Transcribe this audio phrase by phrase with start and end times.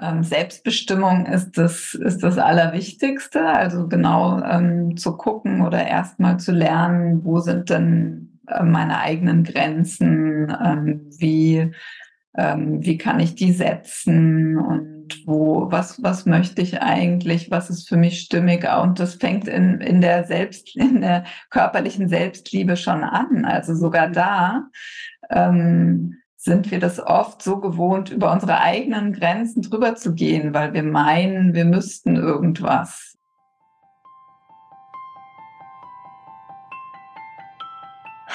[0.00, 3.46] ähm, Selbstbestimmung ist das, ist das Allerwichtigste.
[3.46, 9.44] Also genau ähm, zu gucken oder erstmal zu lernen, wo sind denn äh, meine eigenen
[9.44, 11.70] Grenzen, ähm, wie,
[12.36, 14.94] ähm, wie kann ich die setzen und
[15.26, 18.66] wo, was, was möchte ich eigentlich, was ist für mich stimmig?
[18.82, 23.44] Und das fängt in, in der Selbst, in der körperlichen Selbstliebe schon an.
[23.44, 24.66] Also sogar da,
[25.30, 30.74] ähm, sind wir das oft so gewohnt, über unsere eigenen Grenzen drüber zu gehen, weil
[30.74, 33.16] wir meinen, wir müssten irgendwas.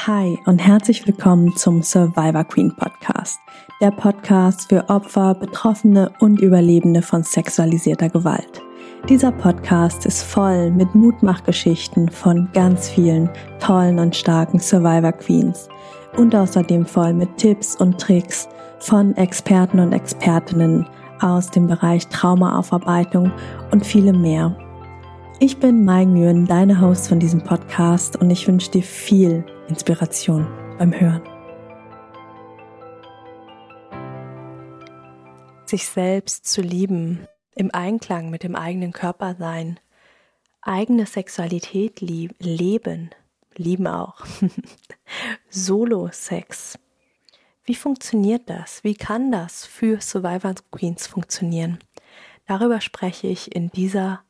[0.08, 3.38] Hi und herzlich willkommen zum Survivor Queen Podcast,
[3.80, 8.64] der Podcast für Opfer, Betroffene und Überlebende von sexualisierter Gewalt.
[9.08, 15.70] Dieser Podcast ist voll mit Mutmachgeschichten von ganz vielen tollen und starken Survivor Queens
[16.18, 18.48] und außerdem voll mit Tipps und Tricks
[18.80, 20.88] von Experten und Expertinnen
[21.20, 23.32] aus dem Bereich Traumaaufarbeitung
[23.72, 24.56] und vielem mehr.
[25.40, 30.48] Ich bin Mai Nguyen, deine Host von diesem Podcast und ich wünsche dir viel Inspiration
[30.78, 31.22] beim Hören.
[35.66, 39.80] Sich selbst zu lieben, im Einklang mit dem eigenen Körper sein,
[40.62, 43.12] eigene Sexualität leben,
[43.56, 44.26] lieben auch.
[45.50, 46.80] Solo-Sex.
[47.64, 48.84] Wie funktioniert das?
[48.84, 51.80] Wie kann das für Survivor Queens funktionieren?
[52.48, 54.24] Darüber spreche ich in dieser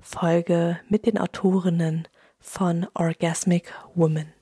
[0.00, 4.32] Folge mit den Autorinnen von Orgasmic Woman.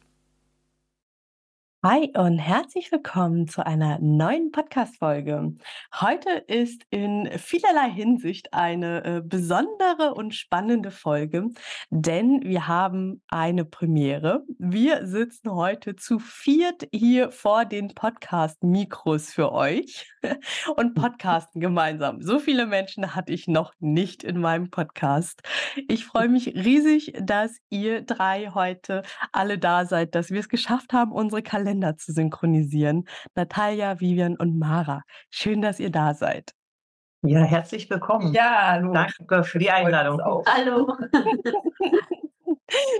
[1.87, 5.53] Hi und herzlich willkommen zu einer neuen Podcast-Folge.
[6.01, 11.51] Heute ist in vielerlei Hinsicht eine äh, besondere und spannende Folge,
[11.91, 14.45] denn wir haben eine Premiere.
[14.59, 20.11] Wir sitzen heute zu viert hier vor den Podcast-Mikros für euch
[20.77, 22.23] und podcasten gemeinsam.
[22.23, 25.43] So viele Menschen hatte ich noch nicht in meinem Podcast.
[25.89, 30.95] Ich freue mich riesig, dass ihr drei heute alle da seid, dass wir es geschafft
[30.95, 33.05] haben, unsere Kalender Kalender zu synchronisieren.
[33.35, 35.03] Natalia, Vivian und Mara.
[35.31, 36.53] Schön, dass ihr da seid.
[37.23, 38.33] Ja, herzlich willkommen.
[38.33, 38.93] Ja, hallo.
[38.93, 40.21] Danke für die Einladung.
[40.47, 40.97] Hallo.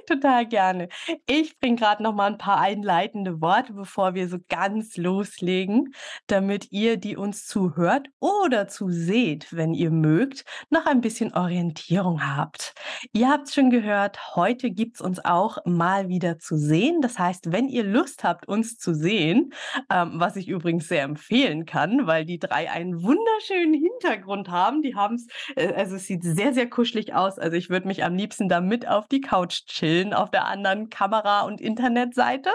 [0.07, 0.89] Total gerne.
[1.27, 5.95] Ich bringe gerade noch mal ein paar einleitende Worte, bevor wir so ganz loslegen,
[6.27, 12.75] damit ihr, die uns zuhört oder zuseht, wenn ihr mögt, noch ein bisschen Orientierung habt.
[13.13, 17.01] Ihr habt schon gehört, heute gibt es uns auch mal wieder zu sehen.
[17.01, 19.53] Das heißt, wenn ihr Lust habt, uns zu sehen,
[19.91, 24.83] ähm, was ich übrigens sehr empfehlen kann, weil die drei einen wunderschönen Hintergrund haben.
[24.83, 27.39] Die haben es, äh, also es sieht sehr, sehr kuschelig aus.
[27.39, 30.91] Also ich würde mich am liebsten da mit auf die Couch chillen auf der anderen
[30.91, 32.51] Kamera- und Internetseite.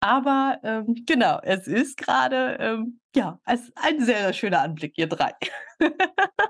[0.00, 5.08] Aber ähm, genau, es ist gerade ähm, ja, es ein sehr, sehr schöner Anblick, ihr
[5.08, 5.32] drei.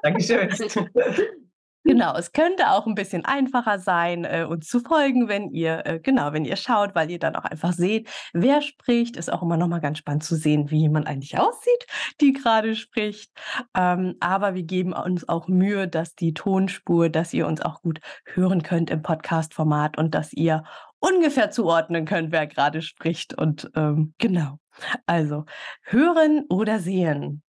[0.02, 0.50] Dankeschön.
[1.84, 5.98] Genau, es könnte auch ein bisschen einfacher sein, äh, uns zu folgen, wenn ihr, äh,
[5.98, 9.16] genau, wenn ihr schaut, weil ihr dann auch einfach seht, wer spricht.
[9.16, 11.86] Ist auch immer noch mal ganz spannend zu sehen, wie jemand eigentlich aussieht,
[12.20, 13.32] die gerade spricht.
[13.76, 18.00] Ähm, aber wir geben uns auch Mühe, dass die Tonspur, dass ihr uns auch gut
[18.26, 20.62] hören könnt im Podcast-Format und dass ihr
[21.00, 23.36] ungefähr zuordnen könnt, wer gerade spricht.
[23.36, 24.58] Und ähm, genau,
[25.06, 25.46] also
[25.82, 27.42] hören oder sehen.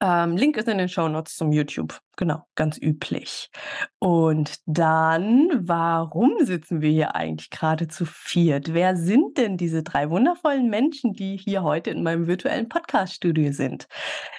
[0.00, 1.98] Ähm, Link ist in den Show Notes zum YouTube.
[2.18, 3.50] Genau, ganz üblich.
[3.98, 8.74] Und dann, warum sitzen wir hier eigentlich gerade zu viert?
[8.74, 13.86] Wer sind denn diese drei wundervollen Menschen, die hier heute in meinem virtuellen Podcast-Studio sind?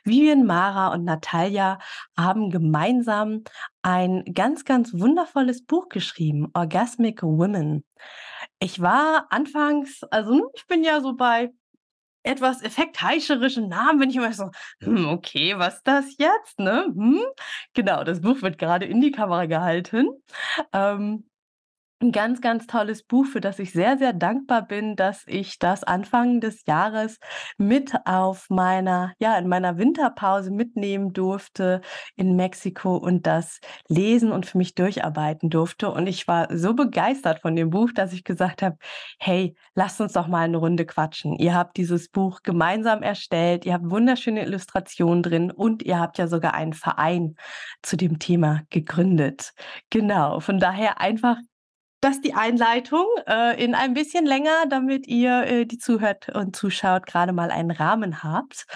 [0.04, 1.80] Vivian, Mara und Natalia
[2.16, 3.44] haben gemeinsam
[3.82, 7.84] ein ganz, ganz wundervolles Buch geschrieben, Orgasmic Women.
[8.60, 11.52] Ich war anfangs, also ich bin ja so bei
[12.28, 14.52] etwas effektheicherischen Namen bin ich immer so,
[14.82, 16.60] hm, okay, was das jetzt?
[16.60, 16.86] Ne?
[16.86, 17.22] Hm?
[17.74, 20.10] Genau, das Buch wird gerade in die Kamera gehalten.
[20.74, 21.30] Ähm,
[22.00, 25.84] ein ganz, ganz tolles Buch, für das ich sehr, sehr dankbar bin, dass ich das
[25.84, 27.18] Anfang des Jahres
[27.58, 31.82] mit auf meiner, ja, in meiner Winterpause mitnehmen durfte
[32.16, 35.90] in Mexiko und das lesen und für mich durcharbeiten durfte.
[35.92, 38.78] Und ich war so begeistert von dem Buch, dass ich gesagt habe,
[39.20, 41.36] hey, lasst uns doch mal eine Runde quatschen.
[41.38, 46.28] Ihr habt dieses Buch gemeinsam erstellt, ihr habt wunderschöne Illustrationen drin und ihr habt ja
[46.28, 47.36] sogar einen Verein
[47.82, 49.54] zu dem Thema gegründet.
[49.90, 51.38] Genau, von daher einfach
[52.02, 57.08] das die Einleitung äh, in ein bisschen länger, damit ihr, äh, die zuhört und zuschaut,
[57.08, 58.68] gerade mal einen Rahmen habt.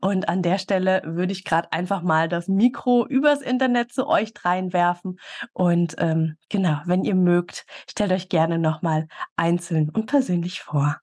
[0.00, 4.32] Und an der Stelle würde ich gerade einfach mal das Mikro übers Internet zu euch
[4.42, 5.18] reinwerfen.
[5.52, 10.98] Und ähm, genau, wenn ihr mögt, stellt euch gerne nochmal einzeln und persönlich vor.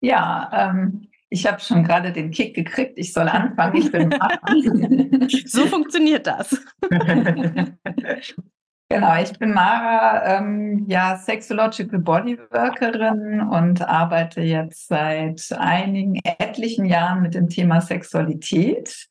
[0.00, 4.10] Ja, ähm, ich habe schon gerade den Kick gekriegt, ich soll anfangen, ich bin
[5.46, 6.56] So funktioniert das.
[8.92, 17.22] Genau, ich bin Mara, ähm, ja, Sexological Bodyworkerin und arbeite jetzt seit einigen, etlichen Jahren
[17.22, 19.06] mit dem Thema Sexualität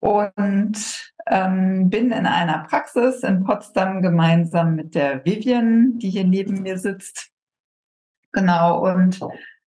[0.00, 6.62] und ähm, bin in einer Praxis in Potsdam gemeinsam mit der Vivian, die hier neben
[6.62, 7.30] mir sitzt.
[8.32, 9.20] Genau, und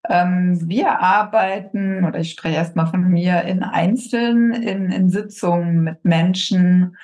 [0.08, 6.06] ähm, wir arbeiten, oder ich spreche erstmal von mir, in Einzelnen, in, in Sitzungen mit
[6.06, 6.96] Menschen,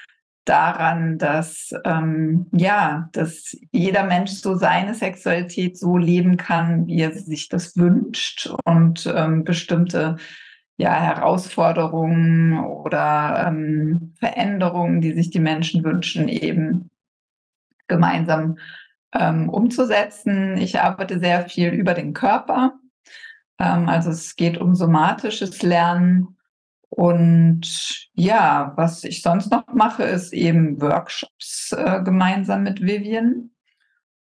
[0.46, 7.14] daran, dass ähm, ja, dass jeder Mensch so seine Sexualität so leben kann, wie er
[7.14, 10.18] sich das wünscht und ähm, bestimmte
[10.78, 16.90] ja, Herausforderungen oder ähm, Veränderungen, die sich die Menschen wünschen, eben
[17.88, 18.58] gemeinsam
[19.14, 20.58] ähm, umzusetzen.
[20.58, 22.74] Ich arbeite sehr viel über den Körper.
[23.60, 26.35] Ähm, also es geht um somatisches Lernen
[26.96, 33.50] und ja, was ich sonst noch mache, ist eben Workshops äh, gemeinsam mit Vivian.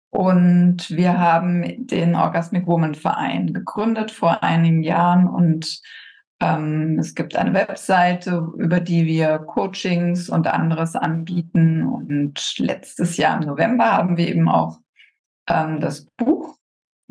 [0.09, 5.81] Und wir haben den Orgasmic Woman Verein gegründet vor einigen Jahren und
[6.41, 11.85] ähm, es gibt eine Webseite, über die wir Coachings und anderes anbieten.
[11.85, 14.79] Und letztes Jahr im November haben wir eben auch
[15.47, 16.57] ähm, das Buch,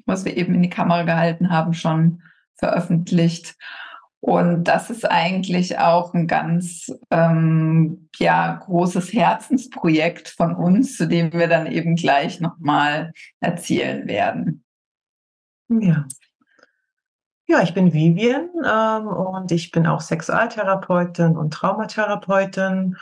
[0.04, 2.22] was wir eben in die Kamera gehalten haben, schon
[2.54, 3.56] veröffentlicht.
[4.26, 11.30] Und das ist eigentlich auch ein ganz ähm, ja, großes Herzensprojekt von uns, zu dem
[11.34, 14.64] wir dann eben gleich nochmal erzählen werden.
[15.68, 16.06] Ja.
[17.46, 22.96] Ja, ich bin Vivian ähm, und ich bin auch Sexualtherapeutin und Traumatherapeutin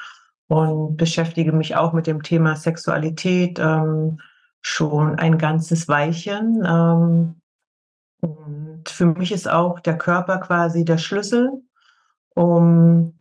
[0.49, 4.19] und beschäftige mich auch mit dem Thema Sexualität ähm,
[4.61, 6.65] schon ein ganzes Weilchen.
[6.67, 7.37] Ähm,
[8.83, 11.53] und für mich ist auch der Körper quasi der Schlüssel,
[12.35, 13.17] um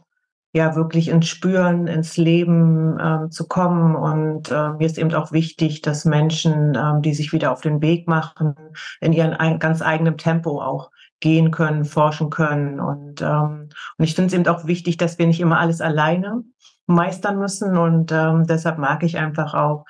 [0.54, 3.96] ja wirklich ins Spüren, ins Leben ähm, zu kommen.
[3.96, 7.80] Und äh, mir ist eben auch wichtig, dass Menschen, ähm, die sich wieder auf den
[7.82, 8.56] Weg machen,
[9.02, 12.80] in ihrem ganz eigenen Tempo auch gehen können, forschen können.
[12.80, 16.44] Und, ähm, und ich finde es eben auch wichtig, dass wir nicht immer alles alleine
[16.88, 17.78] meistern müssen.
[17.78, 19.86] Und ähm, deshalb mag ich einfach auch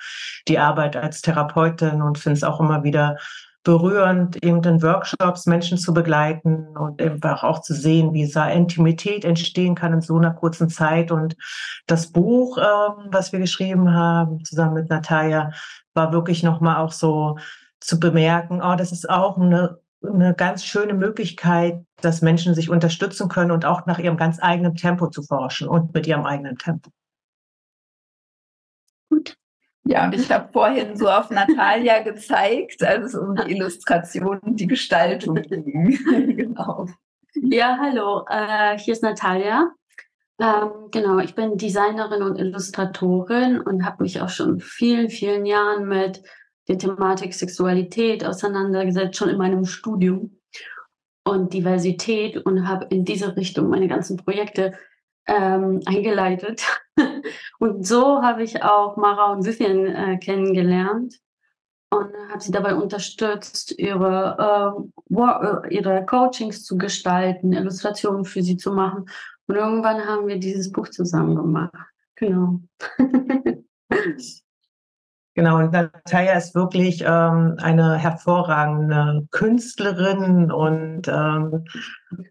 [0.48, 3.16] die Arbeit als Therapeutin und finde es auch immer wieder
[3.64, 9.24] berührend, eben in Workshops Menschen zu begleiten und einfach auch zu sehen, wie da Intimität
[9.24, 11.12] entstehen kann in so einer kurzen Zeit.
[11.12, 11.36] Und
[11.86, 15.52] das Buch, ähm, was wir geschrieben haben, zusammen mit Natalia,
[15.94, 17.38] war wirklich nochmal auch so
[17.80, 23.28] zu bemerken, oh, das ist auch eine, eine ganz schöne Möglichkeit, dass Menschen sich unterstützen
[23.28, 26.90] können und auch nach ihrem ganz eigenen Tempo zu forschen und mit ihrem eigenen Tempo.
[29.08, 29.36] Gut.
[29.84, 34.60] Ja, und ich habe vorhin so auf Natalia gezeigt, als es um die Illustration und
[34.60, 35.98] die Gestaltung ging.
[36.36, 36.86] genau.
[37.34, 39.72] Ja, hallo, äh, hier ist Natalia.
[40.40, 45.88] Ähm, genau, ich bin Designerin und Illustratorin und habe mich auch schon vielen, vielen Jahren
[45.88, 46.22] mit
[46.68, 50.38] der Thematik Sexualität auseinandergesetzt, schon in meinem Studium
[51.24, 54.74] und Diversität und habe in diese Richtung meine ganzen Projekte
[55.26, 56.62] ähm, eingeleitet.
[57.58, 61.18] und so habe ich auch Mara und Vivian äh, kennengelernt
[61.90, 68.56] und habe sie dabei unterstützt, ihre, äh, äh, ihre Coachings zu gestalten, Illustrationen für sie
[68.56, 69.06] zu machen.
[69.46, 71.72] Und irgendwann haben wir dieses Buch zusammen gemacht.
[72.16, 72.60] Genau.
[75.34, 81.64] Genau, und Natalia ist wirklich ähm, eine hervorragende Künstlerin und, ähm,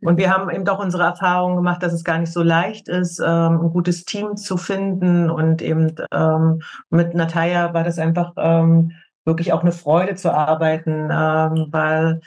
[0.01, 3.19] und wir haben eben auch unsere Erfahrung gemacht, dass es gar nicht so leicht ist,
[3.19, 8.91] ähm, ein gutes Team zu finden und eben ähm, mit Natalia war das einfach ähm,
[9.25, 12.21] wirklich auch eine Freude zu arbeiten, ähm, weil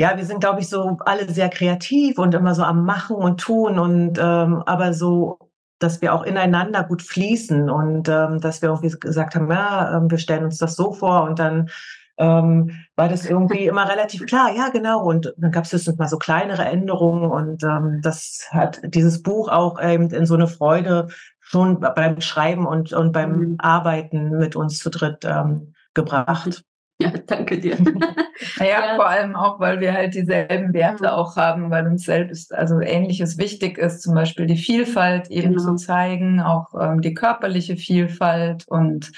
[0.00, 3.40] ja, wir sind, glaube ich, so alle sehr kreativ und immer so am Machen und
[3.40, 5.38] Tun und ähm, aber so
[5.78, 10.10] dass wir auch ineinander gut fließen und ähm, dass wir irgendwie gesagt haben, ja, ähm,
[10.10, 11.68] wir stellen uns das so vor und dann
[12.16, 15.02] ähm, war das irgendwie immer relativ klar, ja genau.
[15.04, 19.48] Und dann gab es jetzt mal so kleinere Änderungen und ähm, das hat dieses Buch
[19.48, 21.08] auch eben in so eine Freude
[21.40, 23.56] schon beim Schreiben und, und beim mhm.
[23.58, 26.64] Arbeiten mit uns zu dritt ähm, gebracht.
[27.00, 27.76] Ja, danke dir.
[28.58, 28.94] naja, ja.
[28.94, 33.36] vor allem auch, weil wir halt dieselben Werte auch haben, weil uns selbst also Ähnliches
[33.36, 35.62] wichtig ist, zum Beispiel die Vielfalt eben genau.
[35.62, 39.10] zu zeigen, auch ähm, die körperliche Vielfalt und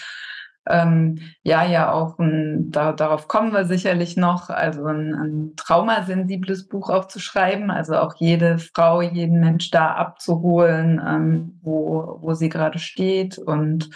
[0.68, 6.66] ähm, ja, ja, auch ein, da, darauf kommen wir sicherlich noch, also ein, ein traumasensibles
[6.66, 12.34] Buch auch zu schreiben, also auch jede Frau, jeden Mensch da abzuholen, ähm, wo, wo
[12.34, 13.38] sie gerade steht.
[13.38, 13.90] Und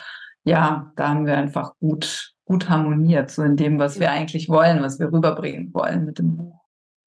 [0.45, 4.83] ja, da haben wir einfach gut gut harmoniert, so in dem, was wir eigentlich wollen,
[4.83, 6.61] was wir rüberbringen wollen mit dem Buch.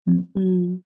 [0.06, 0.84] Hm.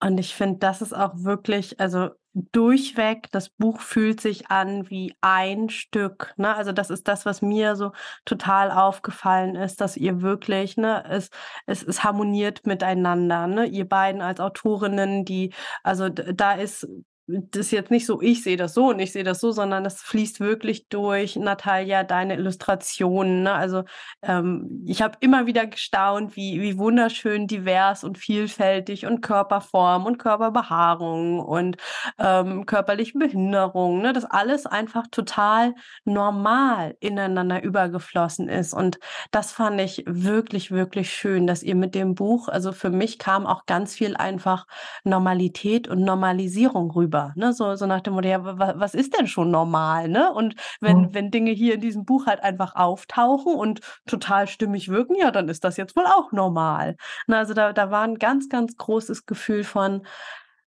[0.00, 2.10] Und ich finde, das ist auch wirklich, also
[2.52, 6.34] durchweg, das Buch fühlt sich an wie ein Stück.
[6.36, 6.54] Ne?
[6.54, 7.92] Also das ist das, was mir so
[8.26, 11.30] total aufgefallen ist, dass ihr wirklich, ne, es,
[11.64, 13.46] es, es harmoniert miteinander.
[13.46, 13.64] Ne?
[13.64, 16.86] Ihr beiden als Autorinnen, die, also da ist
[17.28, 19.84] das ist jetzt nicht so, ich sehe das so und ich sehe das so, sondern
[19.84, 23.42] das fließt wirklich durch, Natalia, deine Illustrationen.
[23.42, 23.52] Ne?
[23.52, 23.84] Also
[24.22, 30.16] ähm, ich habe immer wieder gestaunt, wie, wie wunderschön divers und vielfältig und Körperform und
[30.16, 31.76] Körperbehaarung und
[32.18, 34.14] ähm, körperliche Behinderung, ne?
[34.14, 38.72] das alles einfach total normal ineinander übergeflossen ist.
[38.72, 38.98] Und
[39.32, 43.46] das fand ich wirklich, wirklich schön, dass ihr mit dem Buch, also für mich kam
[43.46, 44.66] auch ganz viel einfach
[45.04, 47.52] Normalität und Normalisierung rüber drüber, ne?
[47.52, 50.32] So, so nach dem Motto, ja, was ist denn schon normal, ne?
[50.32, 51.14] Und wenn, mhm.
[51.14, 55.48] wenn Dinge hier in diesem Buch halt einfach auftauchen und total stimmig wirken, ja, dann
[55.48, 56.96] ist das jetzt wohl auch normal.
[57.26, 60.06] Na, also da, da war ein ganz, ganz großes Gefühl von,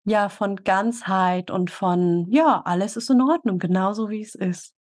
[0.04, 4.74] ja, von Ganzheit und von, ja, alles ist in Ordnung, genauso wie es ist.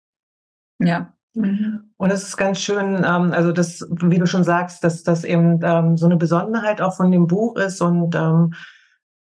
[0.81, 1.91] Ja, mhm.
[1.97, 5.59] und es ist ganz schön, ähm, also das, wie du schon sagst, dass das eben
[5.61, 8.53] ähm, so eine Besonderheit auch von dem Buch ist und ähm,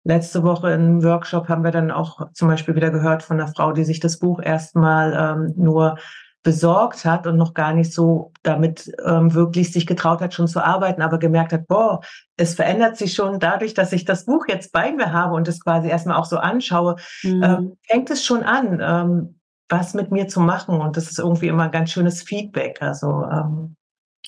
[0.07, 3.73] Letzte Woche im Workshop haben wir dann auch zum Beispiel wieder gehört von einer Frau,
[3.73, 5.97] die sich das Buch erstmal ähm, nur
[6.43, 10.63] besorgt hat und noch gar nicht so damit ähm, wirklich sich getraut hat, schon zu
[10.63, 11.99] arbeiten, aber gemerkt hat, boah,
[12.37, 15.61] es verändert sich schon dadurch, dass ich das Buch jetzt bei mir habe und es
[15.61, 17.43] quasi erstmal auch so anschaue, mhm.
[17.43, 20.79] ähm, fängt es schon an, ähm, was mit mir zu machen.
[20.79, 22.81] Und das ist irgendwie immer ein ganz schönes Feedback.
[22.81, 23.75] Also ähm,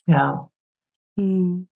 [0.08, 0.50] ja.
[1.16, 1.70] Mhm.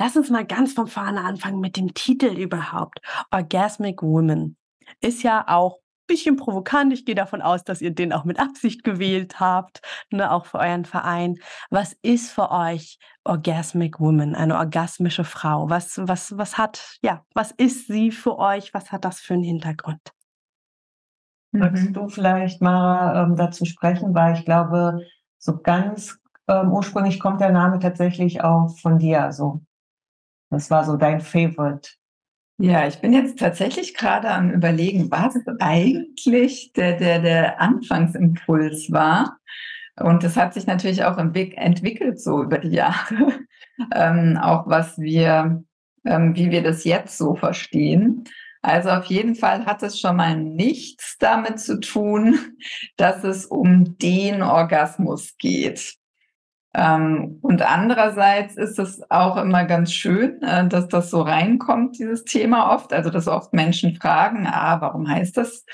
[0.00, 3.02] Lass uns mal ganz von vorne anfangen mit dem Titel überhaupt.
[3.30, 4.56] Orgasmic Woman.
[5.02, 6.90] Ist ja auch ein bisschen provokant.
[6.94, 10.58] Ich gehe davon aus, dass ihr den auch mit Absicht gewählt habt, ne, auch für
[10.58, 11.34] euren Verein.
[11.68, 15.68] Was ist für euch Orgasmic Woman, eine orgasmische Frau?
[15.68, 18.72] Was, was, was hat, ja, was ist sie für euch?
[18.72, 20.00] Was hat das für einen Hintergrund?
[21.52, 21.92] Magst mhm.
[21.92, 25.02] du vielleicht mal ähm, dazu sprechen, weil ich glaube,
[25.36, 29.24] so ganz ähm, ursprünglich kommt der Name tatsächlich auch von dir.
[29.24, 29.60] Also
[30.50, 31.88] was war so dein Favorite?
[32.58, 39.38] Ja, ich bin jetzt tatsächlich gerade am Überlegen, was eigentlich der, der, der Anfangsimpuls war.
[39.98, 43.40] Und das hat sich natürlich auch entwickelt so über die Jahre.
[43.94, 45.64] ähm, auch was wir,
[46.04, 48.24] ähm, wie wir das jetzt so verstehen.
[48.62, 52.38] Also auf jeden Fall hat es schon mal nichts damit zu tun,
[52.96, 55.94] dass es um den Orgasmus geht.
[56.72, 62.24] Ähm, und andererseits ist es auch immer ganz schön, äh, dass das so reinkommt, dieses
[62.24, 62.92] Thema oft.
[62.92, 65.64] Also, dass oft Menschen fragen, ah, warum heißt das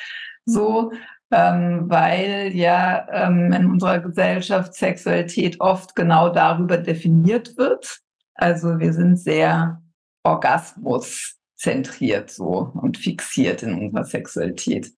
[0.46, 0.92] so?
[1.30, 7.98] Ähm, weil ja ähm, in unserer Gesellschaft Sexualität oft genau darüber definiert wird.
[8.34, 9.82] Also wir sind sehr
[10.22, 14.92] orgasmuszentriert so und fixiert in unserer Sexualität.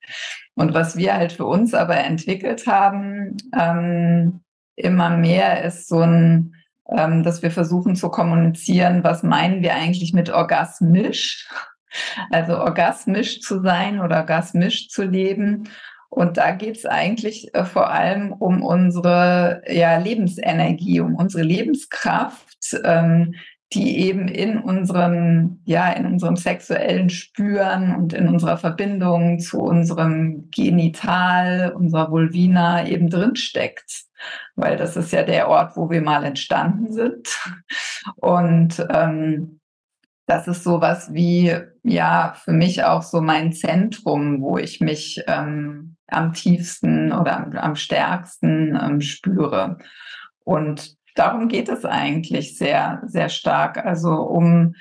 [0.54, 4.40] Und was wir halt für uns aber entwickelt haben, ähm,
[4.78, 6.54] immer mehr ist so ein,
[6.90, 11.48] ähm, dass wir versuchen zu kommunizieren, was meinen wir eigentlich mit orgasmisch?
[12.30, 15.70] Also orgasmisch zu sein oder orgasmisch zu leben.
[16.10, 22.78] Und da geht es eigentlich äh, vor allem um unsere ja, Lebensenergie, um unsere Lebenskraft,
[22.84, 23.34] ähm,
[23.74, 30.50] die eben in unserem, ja, in unserem sexuellen Spüren und in unserer Verbindung zu unserem
[30.50, 34.04] Genital, unserer Vulvina eben drinsteckt.
[34.56, 37.28] Weil das ist ja der Ort, wo wir mal entstanden sind.
[38.16, 39.60] Und ähm,
[40.26, 45.96] das ist sowas wie, ja, für mich auch so mein Zentrum, wo ich mich ähm,
[46.06, 49.78] am tiefsten oder am, am stärksten ähm, spüre.
[50.44, 53.84] Und darum geht es eigentlich sehr, sehr stark.
[53.84, 54.74] Also um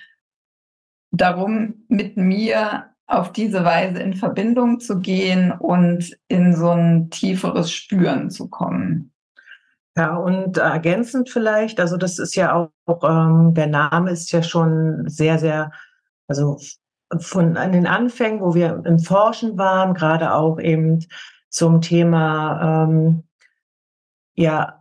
[1.12, 7.72] darum, mit mir auf diese Weise in Verbindung zu gehen und in so ein tieferes
[7.72, 9.14] Spüren zu kommen.
[9.96, 15.08] Ja, und ergänzend vielleicht, also das ist ja auch, ähm, der Name ist ja schon
[15.08, 15.72] sehr, sehr,
[16.28, 16.60] also
[17.18, 21.04] von an den Anfängen, wo wir im Forschen waren, gerade auch eben
[21.50, 23.24] zum Thema ähm,
[24.36, 24.77] ja,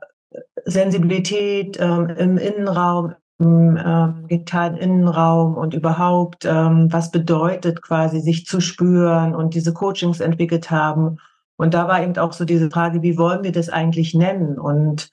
[0.64, 8.46] Sensibilität ähm, im Innenraum, im ähm, digitalen Innenraum und überhaupt, ähm, was bedeutet quasi, sich
[8.46, 11.18] zu spüren und diese Coachings entwickelt haben.
[11.56, 14.58] Und da war eben auch so diese Frage, wie wollen wir das eigentlich nennen?
[14.58, 15.10] Und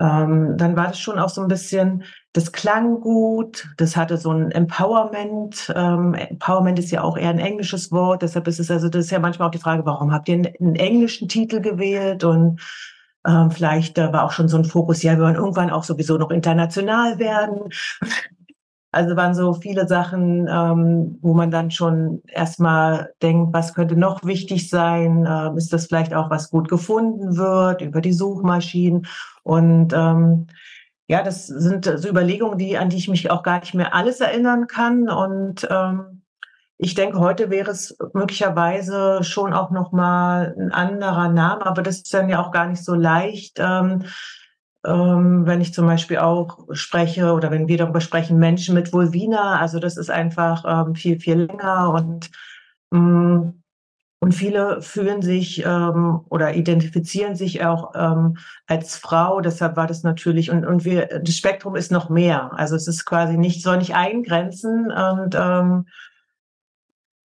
[0.00, 4.30] ähm, dann war das schon auch so ein bisschen, das klang gut, das hatte so
[4.30, 5.72] ein Empowerment.
[5.76, 9.10] Ähm, Empowerment ist ja auch eher ein englisches Wort, deshalb ist es also, das ist
[9.10, 12.24] ja manchmal auch die Frage, warum habt ihr einen, einen englischen Titel gewählt?
[12.24, 12.60] Und
[13.26, 16.18] ähm, vielleicht äh, war auch schon so ein Fokus, ja, wir wollen irgendwann auch sowieso
[16.18, 17.70] noch international werden.
[18.94, 24.22] Also waren so viele Sachen, ähm, wo man dann schon erstmal denkt, was könnte noch
[24.26, 25.26] wichtig sein?
[25.26, 29.06] Ähm, ist das vielleicht auch, was gut gefunden wird über die Suchmaschinen?
[29.44, 30.46] Und ähm,
[31.08, 34.20] ja, das sind so Überlegungen, die, an die ich mich auch gar nicht mehr alles
[34.20, 35.08] erinnern kann.
[35.08, 36.21] Und ähm,
[36.78, 42.12] ich denke, heute wäre es möglicherweise schon auch nochmal ein anderer Name, aber das ist
[42.12, 43.58] dann ja auch gar nicht so leicht.
[43.58, 44.04] Ähm,
[44.84, 49.60] ähm, wenn ich zum Beispiel auch spreche oder wenn wir darüber sprechen, Menschen mit Vulvina,
[49.60, 52.30] also das ist einfach ähm, viel, viel länger und
[52.92, 53.62] ähm,
[54.20, 58.36] und viele fühlen sich ähm, oder identifizieren sich auch ähm,
[58.68, 59.40] als Frau.
[59.40, 62.52] Deshalb war das natürlich und und wir das Spektrum ist noch mehr.
[62.56, 65.86] Also es ist quasi nicht soll nicht eingrenzen und ähm,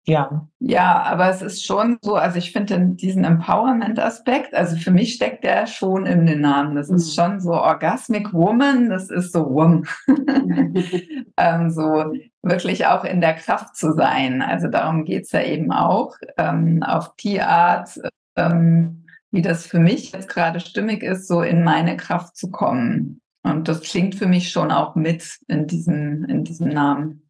[0.05, 0.47] ja.
[0.59, 5.43] Ja, aber es ist schon so, also ich finde diesen Empowerment-Aspekt, also für mich steckt
[5.43, 6.75] der schon in den Namen.
[6.75, 6.95] Das mhm.
[6.95, 9.87] ist schon so Orgasmic Woman, das ist so Woman.
[11.37, 14.41] ähm, so wirklich auch in der Kraft zu sein.
[14.41, 17.99] Also darum geht's ja eben auch, ähm, auf die Art,
[18.35, 23.21] ähm, wie das für mich jetzt gerade stimmig ist, so in meine Kraft zu kommen.
[23.43, 27.23] Und das klingt für mich schon auch mit in diesem, in diesem Namen.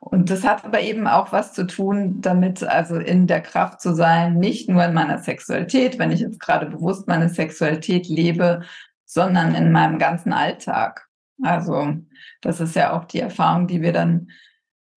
[0.00, 3.94] Und das hat aber eben auch was zu tun, damit also in der Kraft zu
[3.94, 8.62] sein, nicht nur in meiner Sexualität, wenn ich jetzt gerade bewusst meine Sexualität lebe,
[9.04, 11.08] sondern in meinem ganzen Alltag.
[11.42, 11.96] Also
[12.40, 14.28] das ist ja auch die Erfahrung, die wir dann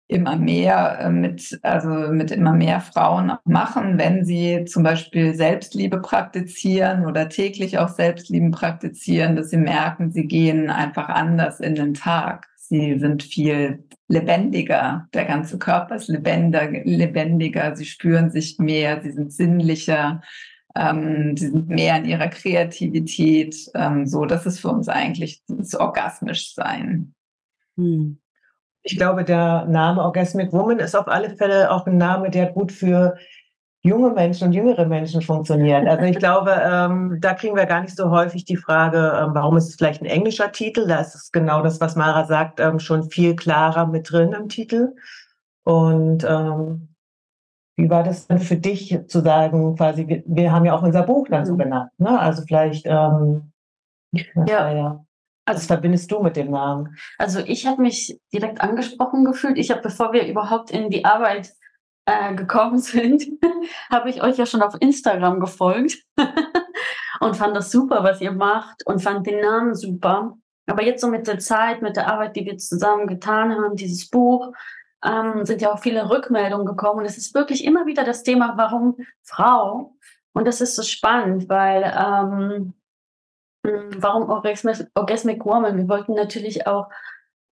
[0.08, 5.34] immer mehr äh, mit, also mit immer mehr Frauen auch machen, wenn sie zum Beispiel
[5.34, 11.76] Selbstliebe praktizieren oder täglich auch Selbstliebe praktizieren, dass sie merken, sie gehen einfach anders in
[11.76, 12.48] den Tag.
[12.68, 15.08] Sie sind viel lebendiger.
[15.14, 17.76] Der ganze Körper ist lebendiger.
[17.76, 19.02] Sie spüren sich mehr.
[19.02, 20.22] Sie sind sinnlicher.
[20.76, 23.56] Ähm, sie sind mehr in ihrer Kreativität.
[23.76, 27.14] Ähm, so, das ist für uns eigentlich das orgasmisch sein.
[27.78, 28.20] Hm.
[28.84, 32.72] Ich glaube, der Name Orgasmic Woman ist auf alle Fälle auch ein Name, der gut
[32.72, 33.18] für
[33.86, 35.88] junge Menschen und jüngere Menschen funktionieren.
[35.88, 39.58] Also ich glaube, ähm, da kriegen wir gar nicht so häufig die Frage, ähm, warum
[39.58, 40.88] ist es vielleicht ein englischer Titel?
[40.88, 44.50] Da ist es genau das, was Mara sagt, ähm, schon viel klarer mit drin im
[44.50, 44.96] Titel.
[45.64, 46.96] Und ähm,
[47.78, 51.04] wie war das denn für dich zu sagen, quasi, wir, wir haben ja auch unser
[51.04, 51.60] Buch dann so mhm.
[51.60, 52.20] genannt, ne?
[52.20, 53.52] Also vielleicht, ähm,
[54.12, 54.72] ja.
[54.72, 55.06] ja.
[55.48, 56.98] Also, was verbindest du mit dem Namen?
[57.20, 59.60] Also ich habe mich direkt angesprochen gefühlt.
[59.60, 61.54] Ich habe, bevor wir überhaupt in die Arbeit
[62.06, 63.24] äh, gekommen sind,
[63.90, 65.98] habe ich euch ja schon auf Instagram gefolgt
[67.20, 70.38] und fand das super, was ihr macht und fand den Namen super.
[70.68, 74.10] Aber jetzt so mit der Zeit, mit der Arbeit, die wir zusammen getan haben, dieses
[74.10, 74.52] Buch,
[75.04, 77.00] ähm, sind ja auch viele Rückmeldungen gekommen.
[77.00, 79.96] Und es ist wirklich immer wieder das Thema, warum Frau?
[80.34, 82.74] Und das ist so spannend, weil ähm,
[83.66, 85.78] hm, warum Orgasmic, Orgasmic Woman?
[85.78, 86.90] Wir wollten natürlich auch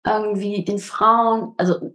[0.05, 1.95] irgendwie den Frauen, also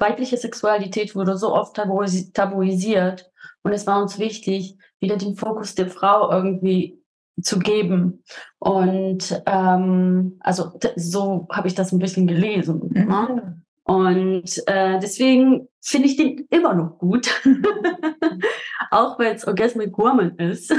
[0.00, 3.30] weibliche Sexualität wurde so oft tabuisiert
[3.62, 6.98] und es war uns wichtig, wieder den Fokus der Frau irgendwie
[7.42, 8.24] zu geben.
[8.58, 12.90] Und ähm, also so habe ich das ein bisschen gelesen.
[12.92, 13.04] Ne?
[13.04, 13.64] Mhm.
[13.84, 17.28] Und äh, deswegen finde ich den immer noch gut,
[18.90, 20.74] auch wenn es Orgasmic Woman ist.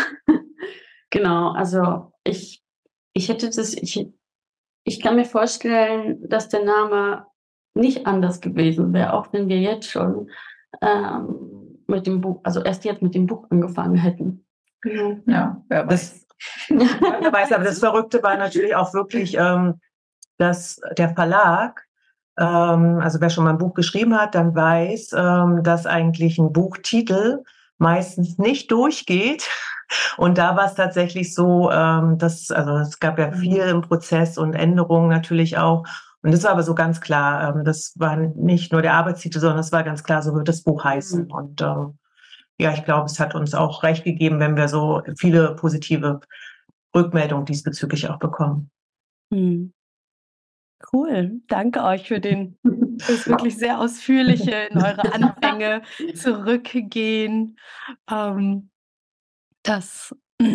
[1.09, 2.61] genau, also ich,
[3.13, 4.07] ich hätte das, ich,
[4.83, 7.25] ich kann mir vorstellen, dass der Name
[7.73, 10.29] nicht anders gewesen wäre, auch wenn wir jetzt schon
[10.81, 14.45] ähm, mit dem Buch, also erst jetzt mit dem Buch angefangen hätten.
[15.25, 16.25] Ja, wer weiß.
[16.69, 19.79] wer weiß, aber das Verrückte war natürlich auch wirklich, ähm,
[20.37, 21.85] dass der Verlag,
[22.37, 26.53] ähm, also wer schon mal ein Buch geschrieben hat, dann weiß, ähm, dass eigentlich ein
[26.53, 27.43] Buchtitel
[27.77, 29.49] meistens nicht durchgeht.
[30.17, 33.35] Und da war es tatsächlich so, ähm, dass, also es gab ja mhm.
[33.35, 35.85] viel im Prozess und Änderungen natürlich auch.
[36.21, 39.59] Und das war aber so ganz klar, ähm, das war nicht nur der Arbeitstitel, sondern
[39.59, 41.25] es war ganz klar, so wird das Buch heißen.
[41.25, 41.31] Mhm.
[41.31, 41.97] Und ähm,
[42.59, 46.19] ja, ich glaube, es hat uns auch recht gegeben, wenn wir so viele positive
[46.93, 48.69] Rückmeldungen diesbezüglich auch bekommen.
[49.29, 49.73] Mhm.
[50.93, 55.81] Cool, danke euch für den das wirklich sehr ausführliche in eure Anfänge
[56.15, 57.57] zurückgehen.
[58.09, 58.69] Ähm,
[59.63, 60.15] das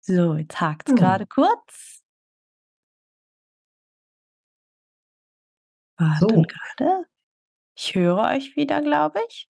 [0.00, 0.96] so, jetzt hakt es hm.
[0.96, 1.95] gerade kurz.
[5.98, 6.26] Warte so.
[6.26, 7.06] gerade.
[7.74, 9.48] Ich höre euch wieder, glaube ich.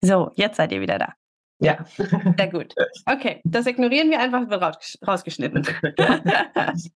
[0.00, 1.14] So, jetzt seid ihr wieder da.
[1.60, 1.84] Ja.
[1.96, 2.74] Sehr gut.
[3.06, 4.62] Okay, das ignorieren wir einfach, wird
[5.06, 5.64] rausgeschnitten.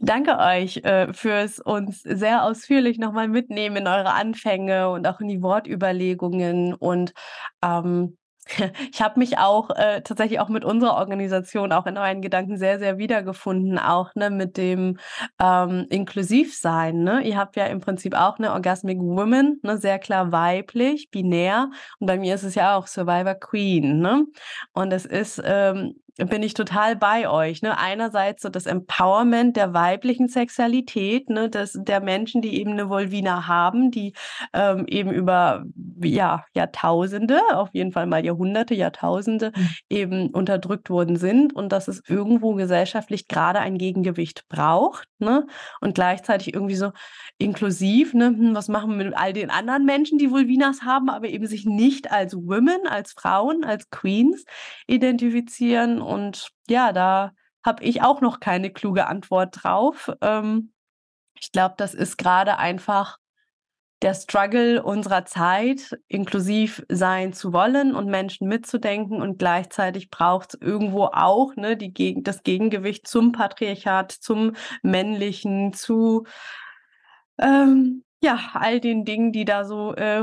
[0.00, 5.28] Danke euch äh, fürs uns sehr ausführlich nochmal mitnehmen in eure Anfänge und auch in
[5.28, 7.14] die Wortüberlegungen und
[7.62, 8.18] ähm,
[8.92, 12.78] Ich habe mich auch äh, tatsächlich auch mit unserer Organisation auch in euren Gedanken sehr,
[12.78, 14.98] sehr wiedergefunden, auch ne, mit dem
[15.40, 17.02] ähm, Inklusivsein.
[17.02, 17.22] Ne?
[17.22, 21.70] Ihr habt ja im Prinzip auch eine Orgasmic Woman, ne, sehr klar weiblich, binär.
[21.98, 23.98] Und bei mir ist es ja auch Survivor Queen.
[24.00, 24.26] Ne?
[24.72, 27.60] Und es ist ähm, bin ich total bei euch.
[27.60, 27.76] Ne?
[27.76, 31.50] Einerseits so das Empowerment der weiblichen Sexualität, ne?
[31.50, 34.14] das, der Menschen, die eben eine Volvina haben, die
[34.54, 35.64] ähm, eben über
[36.00, 39.68] ja, Jahrtausende, auf jeden Fall mal Jahrhunderte, Jahrtausende mhm.
[39.90, 45.46] eben unterdrückt worden sind und dass es irgendwo gesellschaftlich gerade ein Gegengewicht braucht ne?
[45.80, 46.92] und gleichzeitig irgendwie so
[47.38, 48.26] inklusiv, ne?
[48.26, 51.66] Hm, was machen wir mit all den anderen Menschen, die Vulvinas haben, aber eben sich
[51.66, 54.44] nicht als Women, als Frauen, als Queens
[54.86, 57.32] identifizieren und ja, da
[57.64, 60.10] habe ich auch noch keine kluge Antwort drauf.
[60.20, 60.72] Ähm,
[61.38, 63.18] ich glaube, das ist gerade einfach
[64.02, 70.60] der Struggle unserer Zeit, inklusiv sein zu wollen und Menschen mitzudenken und gleichzeitig braucht es
[70.60, 76.24] irgendwo auch ne, die, das Gegengewicht zum Patriarchat, zum Männlichen, zu
[77.38, 80.18] ähm, ja, all den Dingen, die da so äh,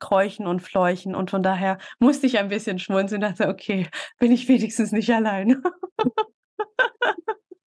[0.00, 1.14] rumkräuchen und fleuchen.
[1.14, 3.86] Und von daher musste ich ein bisschen schmunzeln und dachte, okay,
[4.18, 5.62] bin ich wenigstens nicht alleine.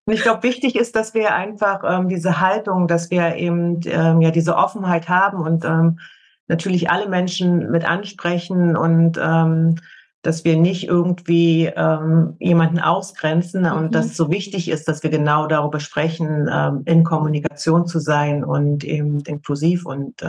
[0.06, 4.22] Und ich glaube, wichtig ist, dass wir einfach ähm, diese Haltung, dass wir eben ähm,
[4.22, 6.00] ja diese Offenheit haben und ähm,
[6.48, 9.78] natürlich alle Menschen mit ansprechen und ähm,
[10.22, 13.72] dass wir nicht irgendwie ähm, jemanden ausgrenzen mhm.
[13.72, 18.00] und dass es so wichtig ist, dass wir genau darüber sprechen, ähm, in Kommunikation zu
[18.00, 20.22] sein und eben inklusiv und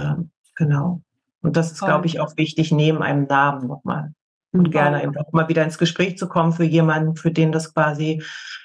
[0.55, 1.01] genau.
[1.45, 4.15] Und das ist, glaube ich, auch wichtig neben einem Namen nochmal.
[4.53, 4.71] Und mhm.
[4.71, 8.23] gerne eben auch mal wieder ins Gespräch zu kommen für jemanden, für den das quasi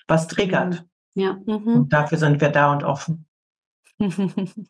[0.07, 0.85] was triggert.
[1.13, 1.33] Ja.
[1.45, 1.67] Mhm.
[1.67, 3.25] Und dafür sind wir da und offen.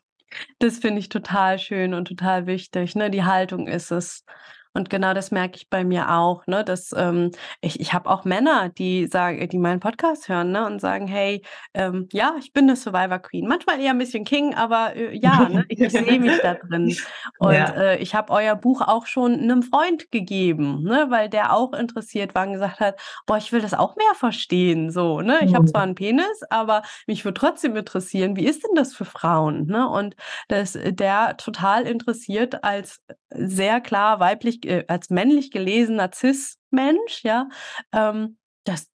[0.60, 2.94] Das finde ich total schön und total wichtig.
[2.94, 3.10] Ne?
[3.10, 4.24] Die Haltung ist es.
[4.72, 6.64] Und genau das merke ich bei mir auch, ne?
[6.64, 10.64] Dass ähm, ich, ich habe auch Männer, die sagen, die meinen Podcast hören, ne?
[10.66, 11.42] Und sagen, hey,
[11.74, 13.48] ähm, ja, ich bin eine Survivor Queen.
[13.48, 15.64] Manchmal eher ein bisschen King, aber äh, ja, ne?
[15.68, 16.96] ich, ich sehe mich da drin.
[17.38, 17.70] Und ja.
[17.70, 21.06] äh, ich habe euer Buch auch schon einem Freund gegeben, ne?
[21.08, 24.90] Weil der auch interessiert war und gesagt hat, boah, ich will das auch mehr verstehen.
[24.90, 25.40] So, ne?
[25.44, 29.04] Ich habe zwar einen Penis, aber mich würde trotzdem interessieren, wie ist denn das für
[29.04, 29.66] Frauen?
[29.66, 29.88] Ne?
[29.88, 30.14] Und
[30.48, 37.48] dass der total interessiert als sehr klar weiblich äh, als männlich gelesener Cis-Mensch, ja,
[37.92, 38.90] ähm, das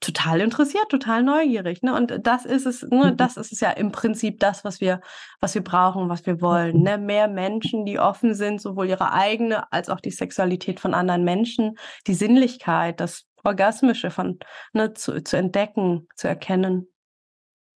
[0.00, 1.82] total interessiert, total neugierig.
[1.82, 1.94] Ne?
[1.94, 3.16] Und das ist es, ne, mhm.
[3.16, 5.00] das ist es ja im Prinzip das, was wir,
[5.40, 6.82] was wir brauchen, was wir wollen.
[6.82, 6.98] Ne?
[6.98, 11.76] Mehr Menschen, die offen sind, sowohl ihre eigene als auch die Sexualität von anderen Menschen,
[12.06, 14.38] die Sinnlichkeit, das Orgasmische von
[14.72, 16.86] ne, zu, zu entdecken, zu erkennen.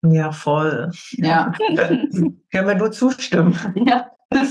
[0.04, 0.92] Ja, voll.
[1.14, 1.52] Ja.
[1.58, 3.58] Können wir nur zustimmen.
[3.88, 4.12] Ja.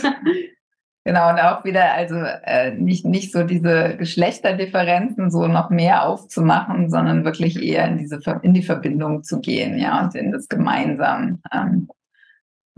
[1.07, 6.88] Genau, und auch wieder, also äh, nicht, nicht so diese Geschlechterdifferenzen so noch mehr aufzumachen,
[6.88, 11.43] sondern wirklich eher in diese in die Verbindung zu gehen, ja, und in das gemeinsam
[11.53, 11.88] ähm,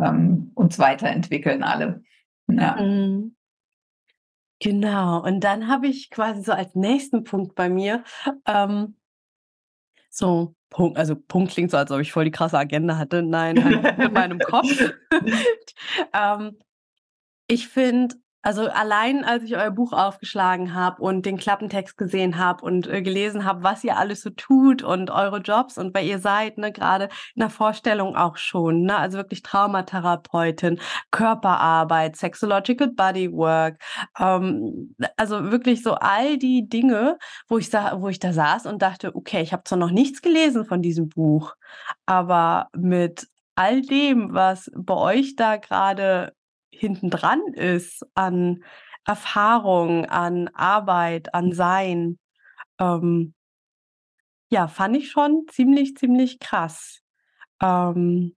[0.01, 2.03] ähm, uns weiterentwickeln alle.
[2.49, 2.77] Ja.
[2.83, 3.37] Mhm.
[4.61, 8.03] Genau, und dann habe ich quasi so als nächsten Punkt bei mir
[8.47, 8.97] ähm,
[10.11, 13.23] so Punkt, also Punkt klingt so, als ob ich voll die krasse Agenda hatte.
[13.23, 14.67] Nein, in meinem Kopf.
[16.13, 16.59] ähm,
[17.47, 22.65] ich finde, also allein als ich euer Buch aufgeschlagen habe und den Klappentext gesehen habe
[22.65, 26.21] und äh, gelesen habe, was ihr alles so tut und eure Jobs und wer ihr
[26.21, 30.79] seid, ne, gerade in der Vorstellung auch schon, ne, also wirklich Traumatherapeutin,
[31.11, 33.83] Körperarbeit, Sexological Bodywork,
[34.17, 39.13] ähm, also wirklich so all die Dinge, wo ich, wo ich da saß und dachte,
[39.17, 41.57] okay, ich habe zwar noch nichts gelesen von diesem Buch,
[42.07, 46.36] aber mit all dem, was bei euch da gerade
[46.71, 48.65] hinten dran ist an
[49.05, 52.19] Erfahrung, an Arbeit, an Sein,
[52.79, 53.35] ähm,
[54.51, 57.01] ja, fand ich schon ziemlich, ziemlich krass.
[57.61, 58.36] Ähm,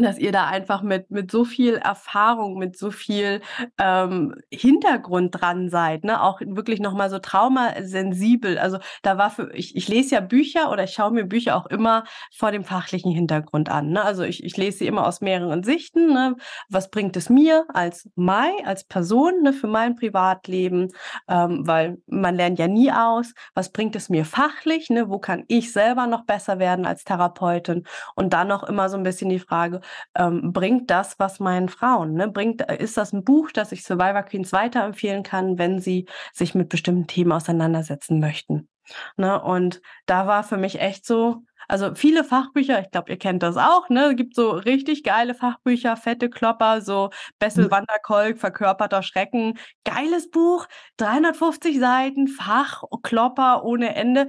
[0.10, 3.40] dass ihr da einfach mit, mit so viel Erfahrung, mit so viel
[3.78, 6.22] ähm, Hintergrund dran seid, ne?
[6.22, 8.58] Auch wirklich nochmal so traumasensibel.
[8.58, 11.66] Also da war für, ich, ich lese ja Bücher oder ich schaue mir Bücher auch
[11.66, 12.04] immer
[12.36, 13.90] vor dem fachlichen Hintergrund an.
[13.90, 14.02] Ne?
[14.02, 16.12] Also ich, ich lese sie immer aus mehreren Sichten.
[16.12, 16.36] Ne?
[16.68, 20.88] Was bringt es mir als Mai, als Person, ne, für mein Privatleben?
[21.28, 23.32] Ähm, weil man lernt ja nie aus.
[23.54, 24.90] Was bringt es mir fachlich?
[24.90, 25.08] Ne?
[25.08, 27.84] Wo kann ich selber noch besser werden als Therapeutin?
[28.14, 29.80] Und dann noch immer so ein bisschen die Frage,
[30.14, 32.14] ähm, bringt das was meinen Frauen?
[32.14, 32.28] Ne?
[32.28, 36.54] Bringt, äh, ist das ein Buch, das ich Survivor Queens weiterempfehlen kann, wenn sie sich
[36.54, 38.68] mit bestimmten Themen auseinandersetzen möchten?
[39.16, 39.40] Ne?
[39.40, 43.56] Und da war für mich echt so, Also viele Fachbücher, ich glaube, ihr kennt das
[43.56, 44.10] auch, ne?
[44.10, 47.70] Es gibt so richtig geile Fachbücher, fette Klopper, so Bessel mhm.
[47.70, 49.56] Wanderkolk, verkörperter Schrecken.
[49.84, 54.28] Geiles Buch, 350 Seiten, Fach, Klopper ohne Ende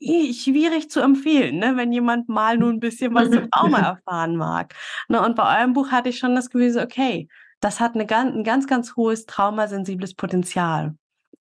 [0.00, 4.74] schwierig zu empfehlen, ne, wenn jemand mal nur ein bisschen was zum Trauma erfahren mag.
[5.08, 7.28] Ne, und bei eurem Buch hatte ich schon das Gefühl, so, okay,
[7.60, 10.94] das hat eine, ein ganz, ganz hohes traumasensibles Potenzial.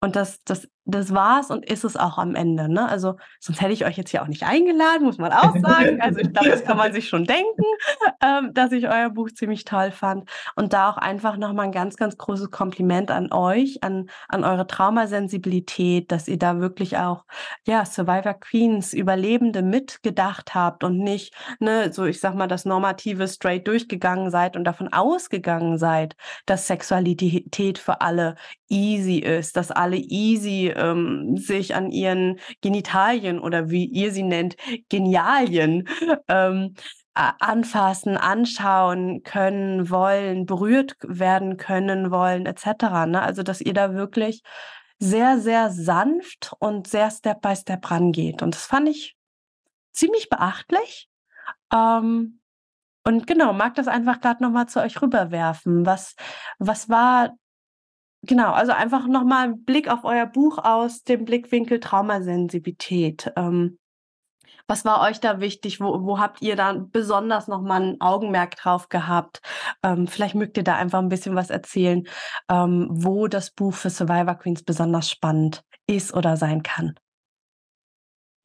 [0.01, 2.67] Und das, das das war's und ist es auch am Ende.
[2.67, 2.87] Ne?
[2.87, 6.01] Also sonst hätte ich euch jetzt hier auch nicht eingeladen, muss man auch sagen.
[6.01, 7.63] Also ich glaube, das kann man sich schon denken,
[8.21, 10.29] ähm, dass ich euer Buch ziemlich toll fand.
[10.55, 14.67] Und da auch einfach nochmal ein ganz, ganz großes Kompliment an euch, an, an eure
[14.67, 17.23] Traumasensibilität, dass ihr da wirklich auch,
[17.65, 23.27] ja, Survivor Queens, Überlebende mitgedacht habt und nicht, ne, so ich sag mal, das Normative
[23.27, 26.15] straight durchgegangen seid und davon ausgegangen seid,
[26.45, 28.35] dass Sexualität für alle
[28.69, 34.55] easy ist, dass alle easy ähm, sich an ihren Genitalien oder wie ihr sie nennt,
[34.89, 35.87] Genialien
[36.27, 36.75] ähm,
[37.13, 43.05] anfassen, anschauen können wollen, berührt werden können wollen, etc.
[43.07, 43.21] Ne?
[43.21, 44.41] Also dass ihr da wirklich
[44.99, 48.41] sehr, sehr sanft und sehr Step by Step rangeht.
[48.41, 49.15] Und das fand ich
[49.91, 51.09] ziemlich beachtlich.
[51.73, 52.39] Ähm,
[53.05, 55.85] und genau, mag das einfach gerade nochmal zu euch rüberwerfen.
[55.85, 56.15] Was,
[56.57, 57.33] was war
[58.25, 63.31] Genau, also einfach nochmal ein Blick auf euer Buch aus dem Blickwinkel Traumasensibilität.
[63.35, 63.77] Ähm,
[64.65, 65.81] was war euch da wichtig?
[65.81, 69.41] Wo, wo habt ihr da besonders nochmal ein Augenmerk drauf gehabt?
[69.83, 72.07] Ähm, vielleicht mögt ihr da einfach ein bisschen was erzählen,
[72.49, 76.95] ähm, wo das Buch für Survivor Queens besonders spannend ist oder sein kann.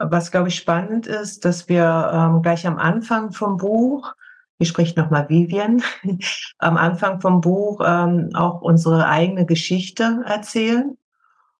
[0.00, 4.12] Was, glaube ich, spannend ist, dass wir ähm, gleich am Anfang vom Buch
[4.58, 5.82] hier spricht nochmal Vivian,
[6.58, 10.96] am Anfang vom Buch ähm, auch unsere eigene Geschichte erzählen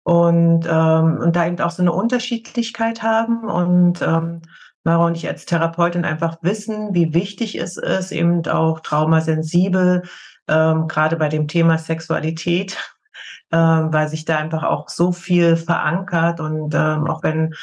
[0.03, 4.43] und, ähm, und da eben auch so eine Unterschiedlichkeit haben und ähm,
[4.85, 10.03] Mara und ich als Therapeutin einfach wissen, wie wichtig es ist, eben auch traumasensibel,
[10.49, 12.77] ähm, gerade bei dem Thema Sexualität,
[13.53, 17.55] ähm, weil sich da einfach auch so viel verankert und ähm, auch wenn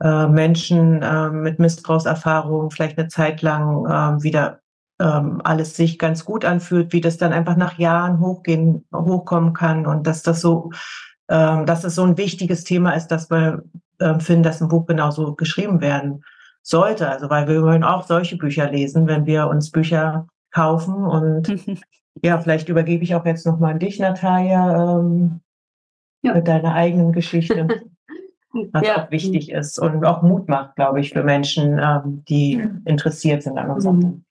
[0.00, 4.60] äh, Menschen äh, mit Missbrauchserfahrungen vielleicht eine Zeit lang äh, wieder
[5.00, 9.86] ähm, alles sich ganz gut anfühlt, wie das dann einfach nach Jahren hochgehen, hochkommen kann
[9.86, 10.70] und dass das so,
[11.28, 13.62] ähm, dass es so ein wichtiges Thema ist, dass wir
[13.98, 16.24] äh, finden, dass ein Buch genauso geschrieben werden
[16.62, 17.08] sollte.
[17.08, 21.52] Also weil wir wollen auch solche Bücher lesen, wenn wir uns Bücher kaufen und
[22.22, 25.40] ja, vielleicht übergebe ich auch jetzt nochmal an dich, Natalia, ähm,
[26.22, 26.34] ja.
[26.34, 27.68] mit deiner eigenen Geschichte.
[28.72, 29.04] was ja.
[29.04, 32.82] auch wichtig ist und auch Mut macht, glaube ich, für Menschen, ähm, die mhm.
[32.84, 34.24] interessiert sind an unserem mhm.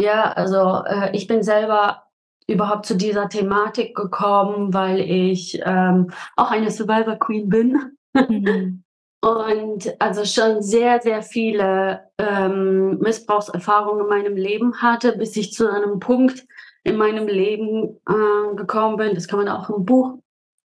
[0.00, 2.04] Ja, also äh, ich bin selber
[2.46, 7.96] überhaupt zu dieser Thematik gekommen, weil ich ähm, auch eine Survivor Queen bin.
[8.14, 8.84] Mhm.
[9.20, 15.68] Und also schon sehr, sehr viele ähm, Missbrauchserfahrungen in meinem Leben hatte, bis ich zu
[15.68, 16.46] einem Punkt
[16.84, 19.16] in meinem Leben äh, gekommen bin.
[19.16, 20.18] Das kann man auch im Buch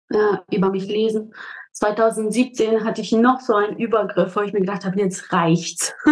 [0.09, 1.33] äh, über mich lesen.
[1.75, 5.93] 2017 hatte ich noch so einen Übergriff, wo ich mir gedacht habe, jetzt reicht's.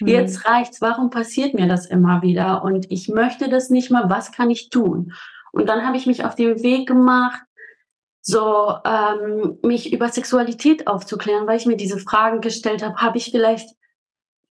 [0.00, 0.08] Mhm.
[0.08, 0.80] jetzt reicht's.
[0.80, 2.62] Warum passiert mir das immer wieder?
[2.62, 4.04] Und ich möchte das nicht mehr.
[4.08, 5.12] Was kann ich tun?
[5.52, 7.40] Und dann habe ich mich auf den Weg gemacht,
[8.20, 12.96] so ähm, mich über Sexualität aufzuklären, weil ich mir diese Fragen gestellt habe.
[12.96, 13.74] Habe ich vielleicht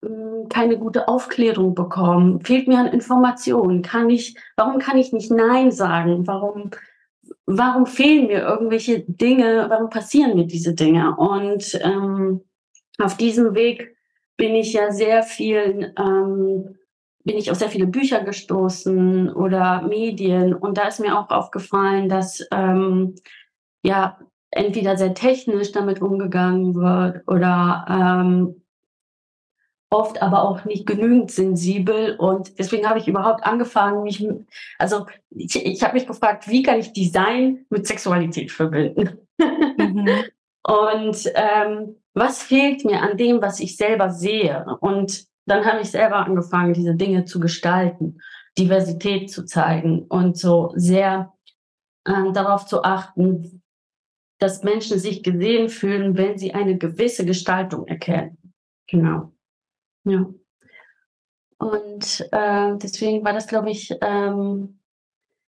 [0.04, 2.42] ähm, keine gute Aufklärung bekommen?
[2.44, 3.84] Fehlt mir an Informationen?
[3.84, 4.36] Kann ich?
[4.58, 6.26] Warum kann ich nicht Nein sagen?
[6.28, 6.72] Warum
[7.46, 11.16] warum fehlen mir irgendwelche Dinge, warum passieren mir diese Dinge?
[11.16, 12.42] Und ähm,
[13.00, 13.96] auf diesem Weg
[14.38, 16.76] bin ich ja sehr viel, ähm,
[17.24, 20.54] bin ich auf sehr viele Bücher gestoßen oder Medien.
[20.54, 23.16] Und da ist mir auch aufgefallen, dass ähm,
[23.84, 24.20] ja
[24.52, 28.65] entweder sehr technisch damit umgegangen wird oder ähm,
[29.90, 34.28] oft aber auch nicht genügend sensibel und deswegen habe ich überhaupt angefangen, mich,
[34.80, 39.20] also ich, ich habe mich gefragt, wie kann ich Design mit Sexualität verbinden?
[39.78, 40.10] Mhm.
[40.64, 44.66] und ähm, was fehlt mir an dem, was ich selber sehe?
[44.80, 48.20] Und dann habe ich selber angefangen, diese Dinge zu gestalten,
[48.58, 51.34] Diversität zu zeigen und so sehr
[52.06, 53.62] äh, darauf zu achten,
[54.40, 58.38] dass Menschen sich gesehen fühlen, wenn sie eine gewisse Gestaltung erkennen.
[58.88, 59.35] Genau.
[60.06, 60.26] Ja.
[61.58, 64.80] Und äh, deswegen war das, glaube ich, ähm,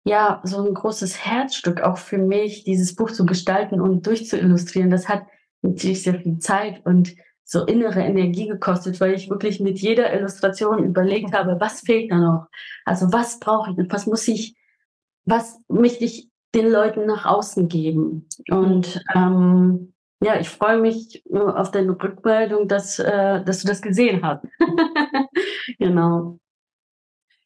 [0.05, 4.91] ja, so ein großes Herzstück auch für mich, dieses Buch zu gestalten und durchzuillustrieren.
[4.91, 5.27] Das hat
[5.63, 7.15] natürlich sehr viel Zeit und
[7.45, 12.19] so innere Energie gekostet, weil ich wirklich mit jeder Illustration überlegt habe, was fehlt da
[12.19, 12.47] noch?
[12.85, 13.91] Also was brauche ich?
[13.91, 14.57] Was muss ich,
[15.25, 18.29] was möchte ich den Leuten nach außen geben?
[18.51, 24.25] Und ähm, ja, ich freue mich auf deine Rückmeldung, dass, äh, dass du das gesehen
[24.25, 24.47] hast.
[25.79, 26.39] genau.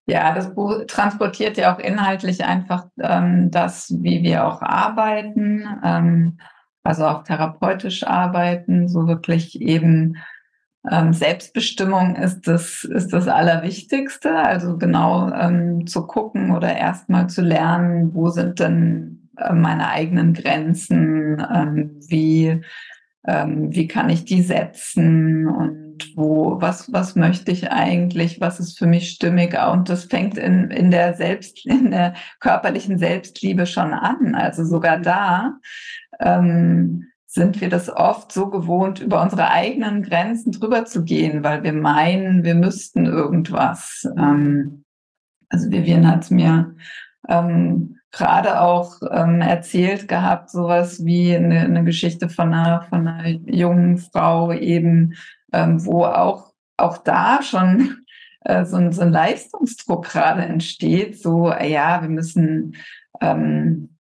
[0.06, 6.38] Ja, das Buch transportiert ja auch inhaltlich einfach ähm, das, wie wir auch arbeiten, ähm,
[6.82, 10.16] also auch therapeutisch arbeiten, so wirklich eben
[10.90, 14.34] ähm, Selbstbestimmung ist das, ist das Allerwichtigste.
[14.34, 19.17] Also genau ähm, zu gucken oder erstmal zu lernen, wo sind denn
[19.52, 22.62] meine eigenen Grenzen, ähm, wie,
[23.26, 28.78] ähm, wie kann ich die setzen und wo, was, was möchte ich eigentlich, was ist
[28.78, 33.92] für mich stimmig und das fängt in, in der Selbst, in der körperlichen Selbstliebe schon
[33.92, 34.34] an.
[34.34, 35.58] Also sogar da
[36.20, 41.62] ähm, sind wir das oft so gewohnt, über unsere eigenen Grenzen drüber zu gehen, weil
[41.62, 44.08] wir meinen, wir müssten irgendwas.
[44.16, 44.84] Ähm,
[45.50, 46.74] also Vivian hat mir
[47.28, 53.28] ähm, gerade auch ähm, erzählt gehabt, sowas wie eine, eine Geschichte von einer, von einer
[53.28, 55.14] jungen Frau eben,
[55.52, 57.98] ähm, wo auch, auch da schon
[58.40, 62.76] äh, so, ein, so ein Leistungsdruck gerade entsteht, so, ja, wir müssen
[63.20, 63.98] ähm,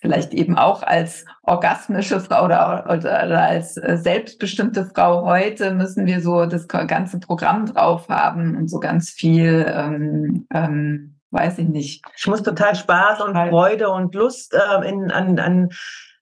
[0.00, 6.06] vielleicht eben auch als orgasmische Frau oder, oder, oder, als äh, selbstbestimmte Frau heute müssen
[6.06, 11.68] wir so das ganze Programm drauf haben und so ganz viel, ähm, ähm, weiß ich
[11.68, 12.04] nicht.
[12.16, 15.70] Ich muss total Spaß und Freude und Lust äh, in, an, an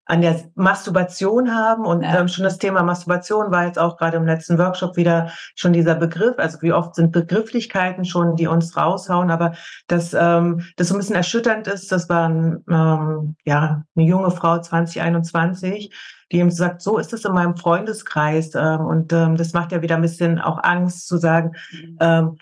[0.08, 1.84] an der Masturbation haben.
[1.84, 2.18] Und ja.
[2.18, 5.94] ähm, schon das Thema Masturbation war jetzt auch gerade im letzten Workshop wieder schon dieser
[5.94, 6.34] Begriff.
[6.38, 9.30] Also wie oft sind Begrifflichkeiten schon, die uns raushauen.
[9.30, 9.52] Aber
[9.86, 14.58] dass ähm, das so ein bisschen erschütternd ist, das war ähm, ja, eine junge Frau,
[14.58, 15.94] 2021,
[16.32, 18.54] die eben sagt, so ist es in meinem Freundeskreis.
[18.54, 21.98] Ähm, und ähm, das macht ja wieder ein bisschen auch Angst zu sagen, mhm.
[22.00, 22.38] ähm,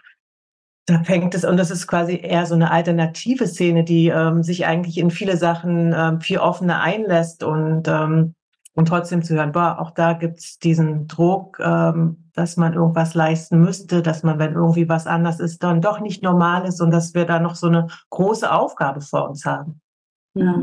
[0.87, 4.67] da fängt es, und das ist quasi eher so eine alternative Szene, die ähm, sich
[4.67, 8.35] eigentlich in viele Sachen ähm, viel offener einlässt und, ähm,
[8.75, 13.61] und trotzdem zu hören, boah, auch da gibt's diesen Druck, ähm, dass man irgendwas leisten
[13.61, 17.15] müsste, dass man, wenn irgendwie was anders ist, dann doch nicht normal ist und dass
[17.15, 19.81] wir da noch so eine große Aufgabe vor uns haben.
[20.35, 20.63] Ja.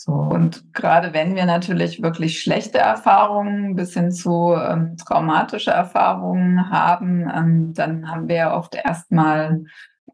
[0.00, 0.12] So.
[0.12, 7.28] Und gerade wenn wir natürlich wirklich schlechte Erfahrungen bis hin zu ähm, traumatische Erfahrungen haben,
[7.28, 9.64] ähm, dann haben wir ja oft erstmal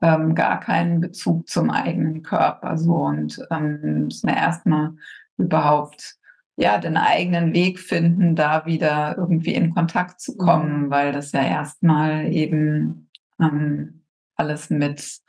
[0.01, 2.79] ähm, gar keinen Bezug zum eigenen Körper.
[2.79, 4.95] So und ähm, müssen wir erstmal
[5.37, 6.15] überhaupt
[6.57, 10.91] ja den eigenen Weg finden, da wieder irgendwie in Kontakt zu kommen, mhm.
[10.91, 14.03] weil das ja erstmal eben ähm,
[14.35, 15.21] alles mit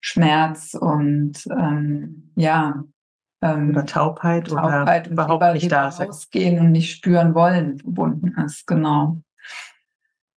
[0.00, 2.82] Schmerz und ähm, ja
[3.42, 6.08] ähm, oder Taubheit, Taubheit oder überhaupt nicht da sein.
[6.08, 9.18] Rausgehen und nicht spüren wollen verbunden ist, genau.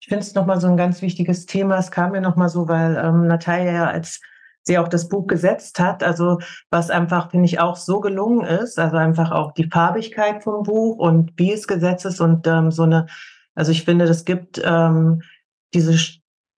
[0.00, 1.78] Ich finde es nochmal so ein ganz wichtiges Thema.
[1.78, 4.20] Es kam mir nochmal so, weil ähm, Natalia ja als
[4.62, 6.38] sie auch das Buch gesetzt hat, also
[6.70, 10.98] was einfach, finde ich, auch so gelungen ist, also einfach auch die Farbigkeit vom Buch
[10.98, 13.06] und wie es gesetzt ist und ähm, so eine,
[13.54, 15.22] also ich finde, das gibt ähm,
[15.72, 15.96] diese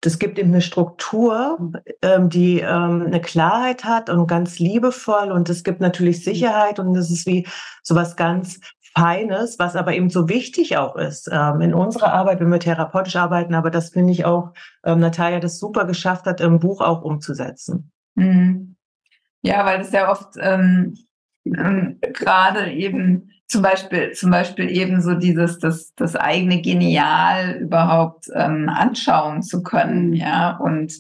[0.03, 5.49] das gibt eben eine Struktur, ähm, die ähm, eine Klarheit hat und ganz liebevoll und
[5.49, 6.23] es gibt natürlich mhm.
[6.23, 7.47] Sicherheit und das ist wie
[7.83, 8.61] so was ganz
[8.95, 13.17] Feines, was aber eben so wichtig auch ist ähm, in unserer Arbeit, wenn wir therapeutisch
[13.17, 13.55] arbeiten.
[13.55, 14.53] Aber das finde ich auch,
[14.85, 17.91] ähm, Natalia das super geschafft hat, im Buch auch umzusetzen.
[18.17, 18.77] Mhm.
[19.41, 20.95] Ja, weil das ja oft ähm,
[21.47, 28.25] ähm, gerade eben zum Beispiel, zum Beispiel eben so dieses, das, das eigene Genial überhaupt
[28.35, 30.95] ähm, anschauen zu können, ja, und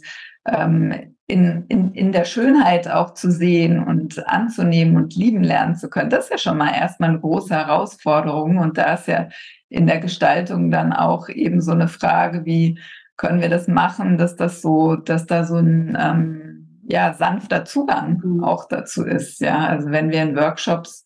[0.46, 5.88] ähm, in, in, in der Schönheit auch zu sehen und anzunehmen und lieben lernen zu
[5.88, 6.10] können.
[6.10, 8.58] Das ist ja schon mal erstmal eine große Herausforderung.
[8.58, 9.28] Und da ist ja
[9.70, 12.78] in der Gestaltung dann auch eben so eine Frage, wie
[13.16, 18.20] können wir das machen, dass das so, dass da so ein ähm, ja, sanfter Zugang
[18.22, 18.44] mhm.
[18.44, 19.40] auch dazu ist.
[19.40, 21.02] Ja, also wenn wir in Workshops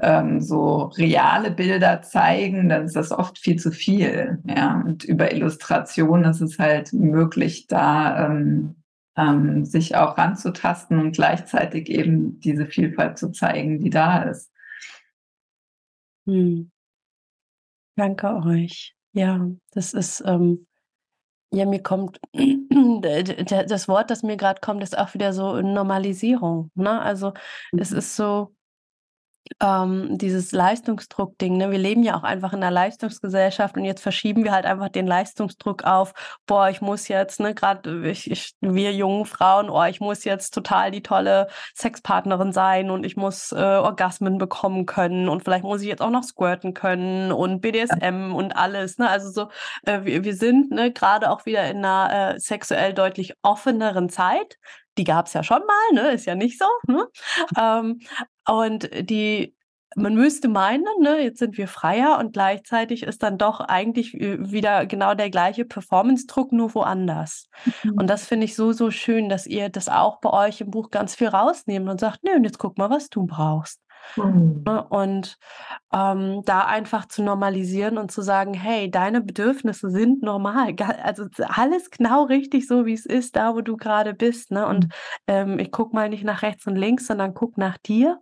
[0.00, 4.38] ähm, so reale Bilder zeigen, dann ist das oft viel zu viel.
[4.46, 8.76] Ja, und über Illustration ist es halt möglich, da ähm,
[9.16, 14.52] ähm, sich auch ranzutasten und gleichzeitig eben diese Vielfalt zu zeigen, die da ist.
[16.26, 16.70] Hm.
[17.96, 18.94] Danke euch.
[19.12, 20.66] Ja, das ist, ähm,
[21.50, 26.70] ja, mir kommt, das Wort, das mir gerade kommt, ist auch wieder so Normalisierung.
[26.74, 27.00] Ne?
[27.00, 27.32] Also
[27.72, 27.80] mhm.
[27.80, 28.54] es ist so,
[29.60, 31.56] ähm, dieses Leistungsdruck-Ding.
[31.56, 31.70] Ne?
[31.70, 35.06] Wir leben ja auch einfach in einer Leistungsgesellschaft und jetzt verschieben wir halt einfach den
[35.06, 36.12] Leistungsdruck auf,
[36.46, 41.02] boah, ich muss jetzt, ne, gerade wir jungen Frauen, oh, ich muss jetzt total die
[41.02, 46.02] tolle Sexpartnerin sein und ich muss äh, Orgasmen bekommen können und vielleicht muss ich jetzt
[46.02, 48.98] auch noch squirten können und BDSM und alles.
[48.98, 49.08] Ne?
[49.08, 49.48] Also so,
[49.84, 54.58] äh, wir, wir sind ne, gerade auch wieder in einer äh, sexuell deutlich offeneren Zeit
[54.98, 56.12] die gab es ja schon mal, ne?
[56.12, 56.66] Ist ja nicht so.
[56.86, 57.06] Ne?
[57.56, 58.00] Ähm,
[58.46, 59.54] und die
[59.96, 64.86] man müsste meinen, ne, jetzt sind wir freier und gleichzeitig ist dann doch eigentlich wieder
[64.86, 67.48] genau der gleiche Performance-Druck, nur woanders.
[67.82, 67.94] Mhm.
[67.94, 70.90] Und das finde ich so, so schön, dass ihr das auch bei euch im Buch
[70.90, 73.80] ganz viel rausnehmt und sagt, nö, und jetzt guck mal, was du brauchst.
[74.16, 74.62] Mhm.
[74.66, 75.38] Ne, und
[75.92, 80.74] ähm, da einfach zu normalisieren und zu sagen, hey, deine Bedürfnisse sind normal.
[81.02, 84.50] Also alles genau richtig so, wie es ist, da wo du gerade bist.
[84.50, 84.66] Ne?
[84.66, 84.90] Und mhm.
[85.26, 88.20] ähm, ich gucke mal nicht nach rechts und links, sondern guck nach dir.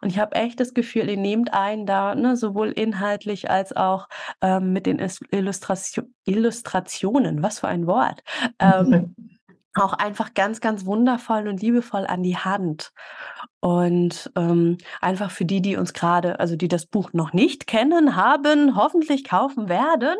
[0.00, 4.08] Und ich habe echt das Gefühl, ihr nehmt einen da, ne, sowohl inhaltlich als auch
[4.40, 8.22] ähm, mit den Illustration, Illustrationen, was für ein Wort,
[8.60, 9.14] ähm,
[9.74, 12.92] auch einfach ganz, ganz wundervoll und liebevoll an die Hand.
[13.66, 18.14] Und ähm, einfach für die, die uns gerade, also die das Buch noch nicht kennen,
[18.14, 20.16] haben, hoffentlich kaufen werden.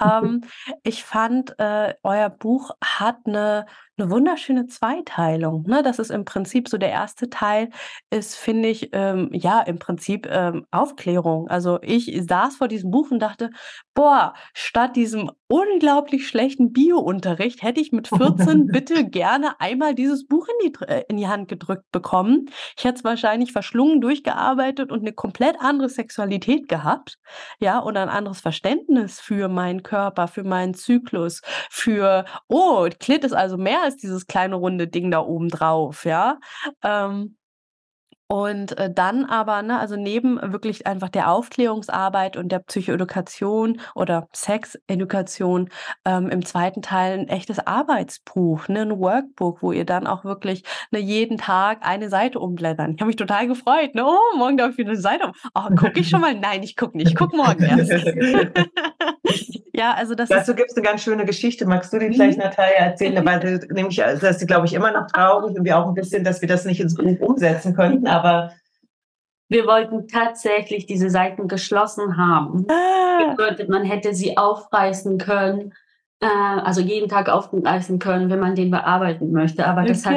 [0.00, 0.40] Ähm,
[0.84, 3.66] ich fand, äh, euer Buch hat eine
[3.98, 5.64] eine wunderschöne Zweiteilung.
[5.66, 5.82] Ne?
[5.82, 7.70] Das ist im Prinzip so der erste Teil,
[8.10, 11.48] ist, finde ich, ähm, ja, im Prinzip ähm, Aufklärung.
[11.48, 13.50] Also ich saß vor diesem Buch und dachte,
[13.94, 20.46] boah, statt diesem unglaublich schlechten Bio-Unterricht hätte ich mit 14 bitte gerne einmal dieses Buch
[20.48, 22.50] in die, äh, in die Hand gedrückt bekommen.
[22.78, 27.18] Ich hätte es wahrscheinlich verschlungen, durchgearbeitet und eine komplett andere Sexualität gehabt,
[27.58, 33.32] ja, oder ein anderes Verständnis für meinen Körper, für meinen Zyklus, für, oh, Klit ist
[33.32, 36.38] also mehr als dieses kleine runde Ding da oben drauf, ja.
[36.84, 37.37] Ähm,
[38.30, 44.28] und äh, dann aber, ne, also neben wirklich einfach der Aufklärungsarbeit und der Psychoedukation oder
[44.34, 45.70] Sexedukation
[46.04, 50.62] ähm, im zweiten Teil ein echtes Arbeitsbuch, ne, ein Workbook, wo ihr dann auch wirklich
[50.90, 52.92] ne, jeden Tag eine Seite umblättern.
[52.94, 53.94] Ich habe mich total gefreut.
[53.94, 54.04] Ne?
[54.04, 55.32] Oh, morgen darf ich wieder eine Seite um.
[55.54, 56.34] Oh, gucke ich schon mal?
[56.34, 57.08] Nein, ich gucke nicht.
[57.08, 57.90] Ich gucke morgen erst.
[59.72, 61.64] ja, also das Dazu gibt es eine ganz schöne Geschichte.
[61.66, 62.44] Magst du die vielleicht, mhm.
[62.44, 63.24] Natalia, erzählen?
[63.24, 66.24] Weil du nämlich, das ist, glaube ich, immer noch traurig und wir auch ein bisschen,
[66.24, 68.52] dass wir das nicht ins Buch umsetzen könnten aber
[69.48, 72.66] wir wollten tatsächlich diese Seiten geschlossen haben.
[72.70, 73.30] Ah.
[73.30, 75.72] Bedeutet, man hätte sie aufreißen können,
[76.20, 79.66] äh, also jeden Tag aufreißen können, wenn man den bearbeiten möchte.
[79.66, 79.88] Aber okay.
[79.88, 80.16] das hat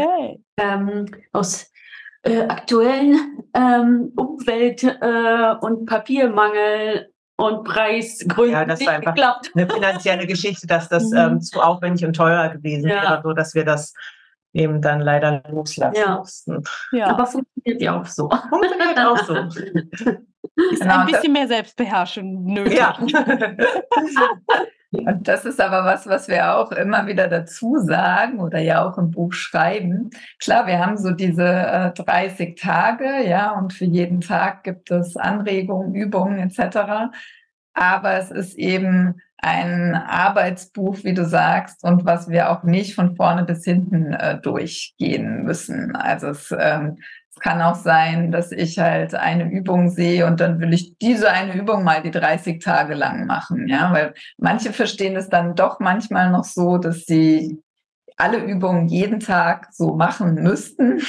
[0.57, 1.71] ähm, aus
[2.23, 9.51] äh, aktuellen ähm, Umwelt- äh, und Papiermangel und Preisgründen ja, das war einfach geklappt.
[9.55, 11.17] eine finanzielle Geschichte, dass das mhm.
[11.17, 13.01] ähm, zu aufwendig und teuer gewesen ja.
[13.01, 13.93] wäre, so dass wir das
[14.53, 16.17] eben dann leider loslassen ja.
[16.17, 16.63] mussten.
[16.91, 17.07] Ja.
[17.07, 18.29] Aber funktioniert ja auch so.
[18.49, 19.35] Funktioniert auch so.
[20.71, 22.77] Ist genau, ein bisschen mehr Selbstbeherrschung nötig.
[22.77, 22.97] Ja.
[24.91, 28.97] Und das ist aber was, was wir auch immer wieder dazu sagen oder ja auch
[28.97, 30.09] im Buch schreiben.
[30.37, 35.15] Klar, wir haben so diese äh, 30 Tage, ja, und für jeden Tag gibt es
[35.15, 37.13] Anregungen, Übungen etc.
[37.73, 43.15] Aber es ist eben ein Arbeitsbuch, wie du sagst, und was wir auch nicht von
[43.15, 45.95] vorne bis hinten äh, durchgehen müssen.
[45.95, 46.99] Also es, ähm,
[47.33, 51.31] es kann auch sein, dass ich halt eine Übung sehe und dann will ich diese
[51.31, 55.79] eine Übung mal die 30 Tage lang machen, ja, weil manche verstehen es dann doch
[55.79, 57.61] manchmal noch so, dass sie
[58.21, 61.01] alle Übungen jeden Tag so machen müssten.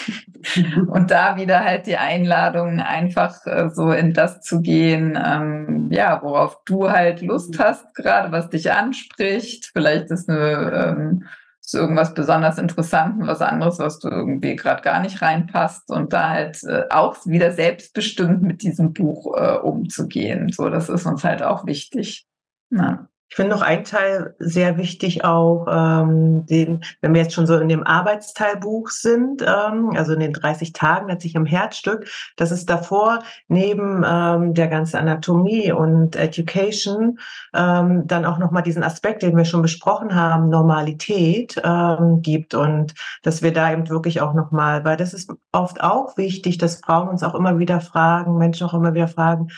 [0.88, 6.20] Und da wieder halt die Einladung, einfach äh, so in das zu gehen, ähm, ja,
[6.22, 9.70] worauf du halt Lust hast, gerade was dich anspricht.
[9.72, 11.24] Vielleicht ist eine ähm,
[11.64, 16.30] ist irgendwas besonders Interessantes, was anderes, was du irgendwie gerade gar nicht reinpasst und da
[16.30, 20.50] halt äh, auch wieder selbstbestimmt mit diesem Buch äh, umzugehen.
[20.50, 22.26] So, das ist uns halt auch wichtig.
[22.70, 23.06] Ja.
[23.32, 27.56] Ich finde noch ein Teil sehr wichtig auch, ähm, den, wenn wir jetzt schon so
[27.56, 32.06] in dem Arbeitsteilbuch sind, ähm, also in den 30 Tagen letztlich im Herzstück,
[32.36, 37.20] dass es davor neben ähm, der ganzen Anatomie und Education
[37.54, 42.92] ähm, dann auch nochmal diesen Aspekt, den wir schon besprochen haben, Normalität ähm, gibt und
[43.22, 47.08] dass wir da eben wirklich auch nochmal, weil das ist oft auch wichtig, dass Frauen
[47.08, 49.48] uns auch immer wieder fragen, Menschen auch immer wieder fragen,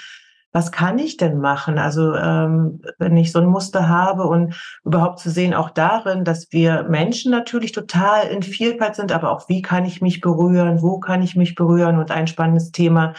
[0.54, 1.78] was kann ich denn machen?
[1.78, 6.52] Also ähm, wenn ich so ein Muster habe und überhaupt zu sehen auch darin, dass
[6.52, 11.00] wir Menschen natürlich total in Vielfalt sind, aber auch wie kann ich mich berühren, wo
[11.00, 13.14] kann ich mich berühren und ein spannendes Thema.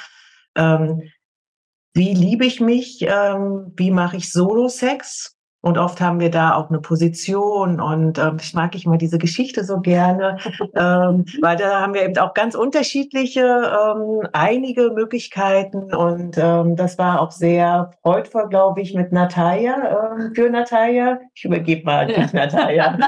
[0.55, 1.03] Ähm,
[1.93, 3.01] wie liebe ich mich?
[3.01, 5.34] Ähm, wie mache ich Solo-Sex?
[5.65, 9.17] Und oft haben wir da auch eine Position und ähm, ich mag ich immer diese
[9.17, 10.37] Geschichte so gerne,
[10.75, 16.99] ähm, weil da haben wir eben auch ganz unterschiedliche, ähm, einige Möglichkeiten und ähm, das
[16.99, 21.19] war auch sehr freudvoll, glaube ich, mit Natalia, ähm, für Natalia.
[21.33, 22.99] Ich übergebe mal an dich, Natalia.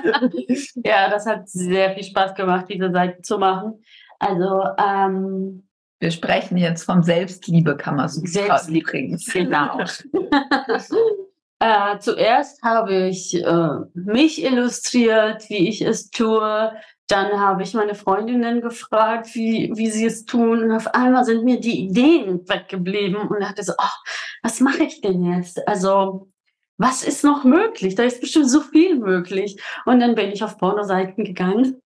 [0.84, 3.84] ja, das hat sehr viel Spaß gemacht, diese Seite zu machen.
[4.18, 5.68] Also ähm,
[6.00, 9.78] wir sprechen jetzt vom Selbstliebe, kann man so Selbstliebe, genau.
[11.60, 16.72] Äh, zuerst habe ich äh, mich illustriert, wie ich es tue.
[17.08, 20.64] Dann habe ich meine Freundinnen gefragt, wie, wie sie es tun.
[20.64, 23.98] Und auf einmal sind mir die Ideen weggeblieben und dachte so, ach,
[24.44, 25.68] was mache ich denn jetzt?
[25.68, 26.30] Also,
[26.78, 27.96] was ist noch möglich?
[27.96, 29.60] Da ist bestimmt so viel möglich.
[29.86, 31.82] Und dann bin ich auf Pornoseiten gegangen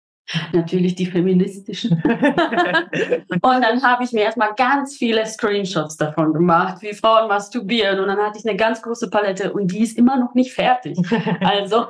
[0.53, 2.03] Natürlich die feministischen.
[2.03, 7.99] und dann habe ich mir erstmal ganz viele Screenshots davon gemacht, wie Frauen masturbieren.
[8.01, 10.99] Und dann hatte ich eine ganz große Palette und die ist immer noch nicht fertig.
[11.41, 11.87] Also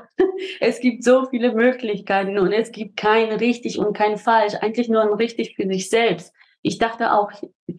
[0.61, 4.55] es gibt so viele Möglichkeiten und es gibt kein richtig und kein falsch.
[4.61, 6.33] Eigentlich nur ein richtig für sich selbst.
[6.63, 7.33] Ich dachte auch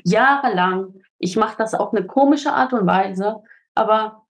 [0.04, 3.44] jahrelang, ich mache das auf eine komische Art und Weise,
[3.76, 4.26] aber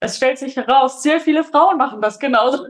[0.00, 2.66] es stellt sich heraus, sehr viele Frauen machen das genauso.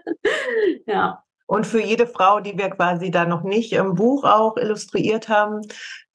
[0.86, 1.25] ja.
[1.46, 5.62] Und für jede Frau, die wir quasi da noch nicht im Buch auch illustriert haben,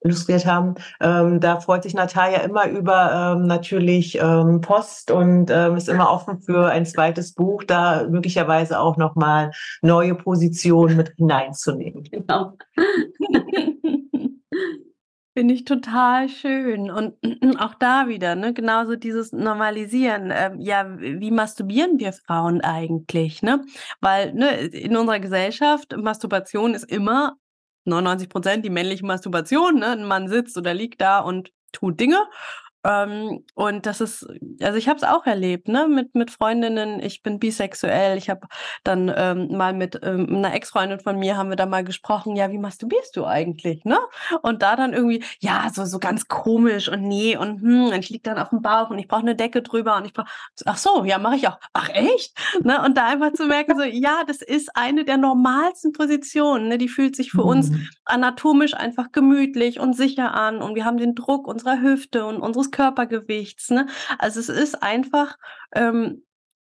[0.02, 5.78] illustriert haben, ähm, da freut sich Natalia immer über ähm, natürlich ähm, Post und ähm,
[5.78, 9.52] ist immer offen für ein zweites Buch, da möglicherweise auch nochmal
[9.82, 12.04] neue Positionen mit hineinzunehmen.
[12.04, 12.58] Genau.
[15.34, 16.92] Finde ich total schön.
[16.92, 17.16] Und
[17.60, 20.30] auch da wieder, ne, genauso dieses Normalisieren.
[20.30, 23.42] Äh, ja, wie masturbieren wir Frauen eigentlich?
[23.42, 23.64] Ne?
[24.02, 27.38] Weil ne, in unserer Gesellschaft, Masturbation ist immer
[27.86, 29.80] 99 Prozent die männliche Masturbation.
[29.80, 29.88] Ne?
[29.88, 32.18] Ein Mann sitzt oder liegt da und tut Dinge.
[32.84, 34.28] Ähm, und das ist,
[34.62, 37.00] also ich habe es auch erlebt, ne, mit, mit Freundinnen.
[37.00, 38.18] Ich bin bisexuell.
[38.18, 38.48] Ich habe
[38.84, 42.52] dann ähm, mal mit ähm, einer Ex-Freundin von mir haben wir da mal gesprochen, ja,
[42.52, 44.00] wie masturbierst du eigentlich, ne?
[44.42, 48.10] Und da dann irgendwie, ja, so, so ganz komisch und nee und hm, und ich
[48.10, 50.28] lieg dann auf dem Bauch und ich brauche eine Decke drüber und ich brauche,
[50.66, 51.60] ach so, ja, mache ich auch.
[51.74, 52.36] Ach echt?
[52.64, 52.82] Ne?
[52.84, 56.78] Und da einfach zu merken, so, ja, das ist eine der normalsten Positionen, ne?
[56.78, 57.50] Die fühlt sich für mhm.
[57.50, 57.72] uns
[58.06, 62.71] anatomisch einfach gemütlich und sicher an und wir haben den Druck unserer Hüfte und unseres
[62.72, 63.70] Körpergewichts.
[63.70, 63.88] Ne?
[64.18, 65.38] Also es ist einfach,
[65.76, 66.24] ähm,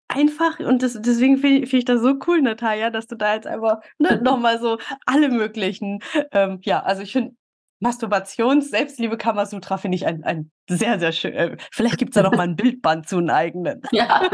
[0.07, 3.47] einfach und das, deswegen finde find ich das so cool, Natalia, dass du da jetzt
[3.47, 5.99] einfach ne, nochmal so alle möglichen,
[6.31, 7.35] ähm, ja, also ich finde
[7.83, 11.33] Masturbations-, Selbstliebe Kamasutra finde ich ein, ein sehr, sehr schön.
[11.33, 13.81] Äh, vielleicht gibt es da noch mal ein Bildband zu einem eigenen.
[13.91, 14.21] Ja.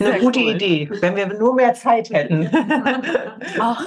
[0.00, 0.54] Eine gute cool.
[0.54, 2.50] Idee, wenn wir nur mehr Zeit hätten.
[3.58, 3.84] Ach,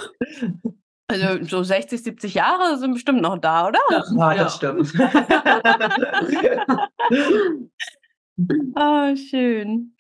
[1.08, 3.80] also so 60, 70 Jahre sind bestimmt noch da, oder?
[3.92, 4.44] Ja, ja.
[4.44, 4.92] das stimmt.
[8.76, 9.96] oh, schön.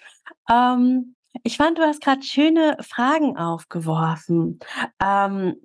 [0.50, 4.60] Ähm, ich fand, du hast gerade schöne Fragen aufgeworfen.
[5.02, 5.56] Ähm,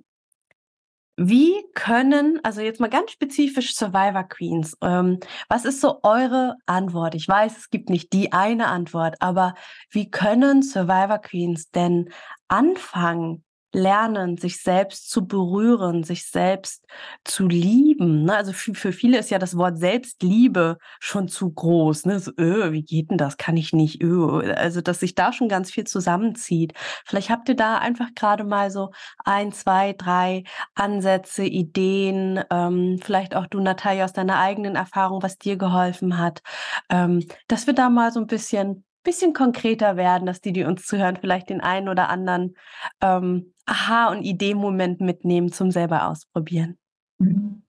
[1.17, 5.19] wie können, also jetzt mal ganz spezifisch Survivor Queens, ähm,
[5.49, 7.15] was ist so eure Antwort?
[7.15, 9.53] Ich weiß, es gibt nicht die eine Antwort, aber
[9.91, 12.09] wie können Survivor Queens denn
[12.47, 13.43] anfangen,
[13.73, 16.85] lernen, sich selbst zu berühren, sich selbst
[17.23, 18.23] zu lieben.
[18.23, 18.35] Ne?
[18.35, 22.05] Also für, für viele ist ja das Wort Selbstliebe schon zu groß.
[22.05, 22.19] Ne?
[22.19, 23.37] So, öh, wie geht denn das?
[23.37, 24.03] Kann ich nicht.
[24.03, 24.53] Öh.
[24.53, 26.73] Also, dass sich da schon ganz viel zusammenzieht.
[27.05, 28.91] Vielleicht habt ihr da einfach gerade mal so
[29.23, 30.43] ein, zwei, drei
[30.75, 36.41] Ansätze, Ideen, ähm, vielleicht auch du, Natalia, aus deiner eigenen Erfahrung, was dir geholfen hat,
[36.89, 40.85] ähm, dass wir da mal so ein bisschen bisschen konkreter werden, dass die, die uns
[40.85, 42.55] zuhören, vielleicht den einen oder anderen
[43.01, 46.77] ähm, Aha- und Idee-Moment mitnehmen zum selber ausprobieren.
[47.19, 47.63] Mhm.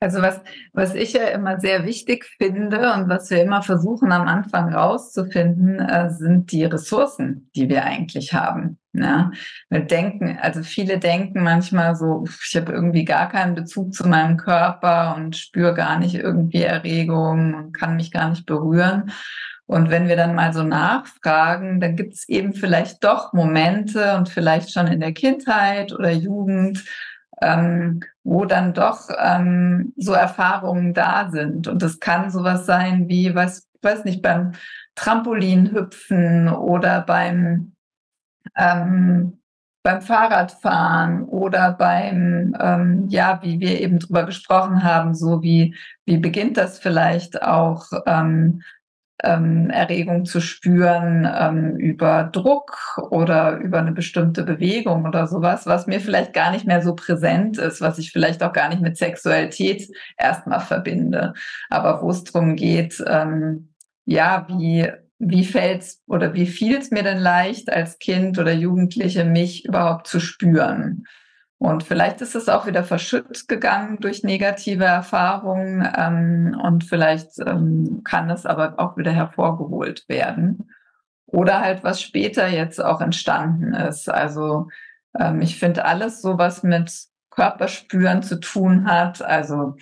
[0.00, 0.40] Also was,
[0.72, 5.80] was ich ja immer sehr wichtig finde und was wir immer versuchen am Anfang rauszufinden,
[5.80, 8.78] äh, sind die Ressourcen, die wir eigentlich haben.
[8.92, 9.32] Ja,
[9.70, 14.36] wir denken, also viele denken manchmal so, ich habe irgendwie gar keinen Bezug zu meinem
[14.36, 19.10] Körper und spüre gar nicht irgendwie Erregung und kann mich gar nicht berühren.
[19.68, 24.30] Und wenn wir dann mal so nachfragen, dann gibt es eben vielleicht doch Momente und
[24.30, 26.84] vielleicht schon in der Kindheit oder Jugend,
[27.42, 31.68] ähm, wo dann doch ähm, so Erfahrungen da sind.
[31.68, 34.52] Und das kann sowas sein wie, was, weiß nicht, beim
[34.94, 37.72] Trampolinhüpfen oder beim
[38.56, 39.38] ähm,
[39.82, 46.18] beim Fahrradfahren oder beim, ähm, ja, wie wir eben drüber gesprochen haben, so wie, wie
[46.18, 48.62] beginnt das vielleicht auch ähm,
[49.24, 55.86] ähm, Erregung zu spüren ähm, über Druck oder über eine bestimmte Bewegung oder sowas, was
[55.86, 58.96] mir vielleicht gar nicht mehr so präsent ist, was ich vielleicht auch gar nicht mit
[58.96, 61.34] Sexualität erstmal verbinde,
[61.68, 64.88] aber wo es darum geht, ähm, ja, wie
[65.18, 70.06] wie fällt's oder wie fiel es mir denn leicht als Kind oder Jugendliche, mich überhaupt
[70.06, 71.06] zu spüren?
[71.58, 78.02] Und vielleicht ist es auch wieder verschüttet gegangen durch negative Erfahrungen ähm, und vielleicht ähm,
[78.04, 80.70] kann es aber auch wieder hervorgeholt werden.
[81.26, 84.08] Oder halt, was später jetzt auch entstanden ist.
[84.08, 84.68] Also
[85.18, 86.92] ähm, ich finde alles so, was mit
[87.30, 89.20] Körperspüren zu tun hat.
[89.20, 89.74] Also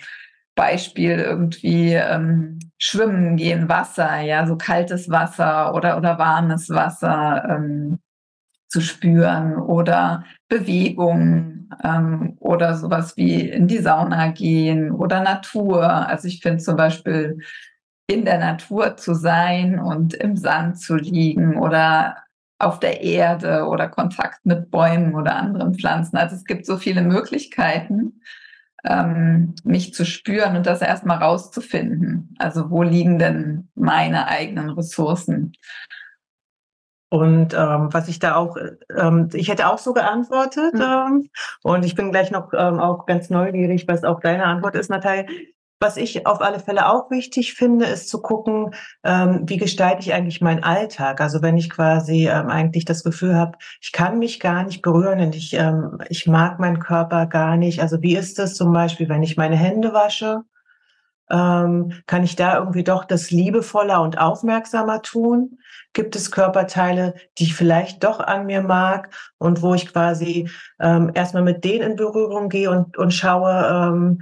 [0.55, 7.45] Beispiel irgendwie ähm, schwimmen gehen, Wasser, ja, so kaltes Wasser oder, oder warmes Wasser.
[7.47, 7.99] Ähm,
[8.69, 15.83] zu spüren oder Bewegung ähm, oder sowas wie in die Sauna gehen oder Natur.
[15.83, 17.39] Also ich finde zum Beispiel
[18.07, 22.17] in der Natur zu sein und im Sand zu liegen oder
[22.59, 26.17] auf der Erde oder Kontakt mit Bäumen oder anderen Pflanzen.
[26.17, 28.21] Also es gibt so viele Möglichkeiten,
[28.85, 32.33] ähm, mich zu spüren und das erstmal rauszufinden.
[32.39, 35.53] Also wo liegen denn meine eigenen Ressourcen?
[37.09, 38.57] Und ähm, was ich da auch,
[38.95, 40.81] ähm, ich hätte auch so geantwortet mhm.
[40.81, 41.29] ähm,
[41.63, 45.25] und ich bin gleich noch ähm, auch ganz neugierig, was auch deine Antwort ist, Natalia.
[45.79, 50.11] Was ich auf alle Fälle auch wichtig finde, ist zu gucken, ähm, wie gestalte ich
[50.11, 51.21] eigentlich meinen Alltag.
[51.21, 55.19] Also wenn ich quasi ähm, eigentlich das Gefühl habe, ich kann mich gar nicht berühren
[55.19, 57.79] und ich, ähm, ich mag meinen Körper gar nicht.
[57.79, 60.41] Also wie ist das zum Beispiel, wenn ich meine Hände wasche?
[61.29, 65.59] Ähm, kann ich da irgendwie doch das liebevoller und aufmerksamer tun?
[65.97, 70.47] Gibt es Körperteile, die ich vielleicht doch an mir mag und wo ich quasi
[70.79, 74.21] ähm, erstmal mit denen in Berührung gehe und, und schaue, ähm,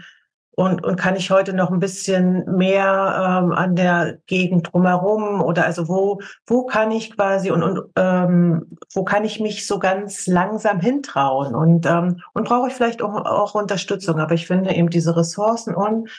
[0.56, 5.66] und, und kann ich heute noch ein bisschen mehr ähm, an der Gegend drumherum oder
[5.66, 10.28] also wo wo kann ich quasi und, und ähm, wo kann ich mich so ganz
[10.28, 14.22] langsam hintrauen und ähm, und brauche ich vielleicht auch, auch Unterstützung.
[14.22, 16.10] Aber ich finde eben diese Ressourcen und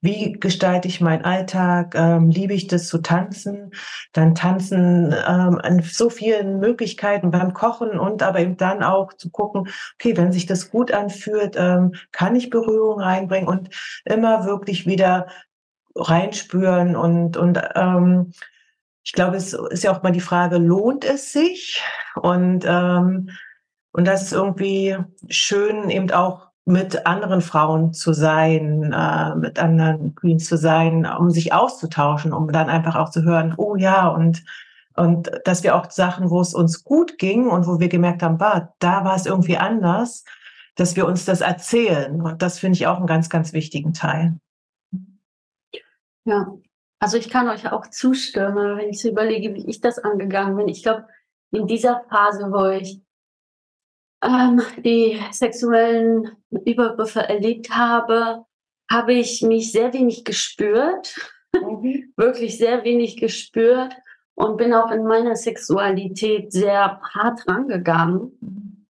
[0.00, 1.94] wie gestalte ich meinen Alltag?
[1.94, 3.72] Ähm, liebe ich das zu tanzen?
[4.12, 9.30] Dann tanzen ähm, an so vielen Möglichkeiten beim Kochen und aber eben dann auch zu
[9.30, 13.70] gucken, okay, wenn sich das gut anfühlt, ähm, kann ich Berührung reinbringen und
[14.04, 15.26] immer wirklich wieder
[15.94, 18.32] reinspüren und und ähm,
[19.02, 21.82] ich glaube, es ist ja auch mal die Frage, lohnt es sich?
[22.14, 23.30] Und ähm,
[23.92, 24.96] und das ist irgendwie
[25.28, 31.30] schön, eben auch mit anderen Frauen zu sein, äh, mit anderen Queens zu sein, um
[31.30, 34.42] sich auszutauschen, um dann einfach auch zu hören, oh ja, und
[34.96, 38.38] und dass wir auch Sachen, wo es uns gut ging und wo wir gemerkt haben,
[38.40, 40.24] war, da war es irgendwie anders,
[40.74, 42.20] dass wir uns das erzählen.
[42.20, 44.38] Und das finde ich auch einen ganz, ganz wichtigen Teil.
[46.24, 46.52] Ja,
[46.98, 50.68] also ich kann euch auch zustimmen, wenn ich so überlege, wie ich das angegangen bin.
[50.68, 51.06] Ich glaube,
[51.50, 53.00] in dieser Phase, wo ich
[54.22, 56.30] ähm, die sexuellen
[56.64, 58.44] Übergriffe erlebt habe,
[58.90, 61.14] habe ich mich sehr wenig gespürt,
[61.54, 62.12] mhm.
[62.16, 63.94] wirklich sehr wenig gespürt
[64.34, 68.86] und bin auch in meiner Sexualität sehr hart rangegangen.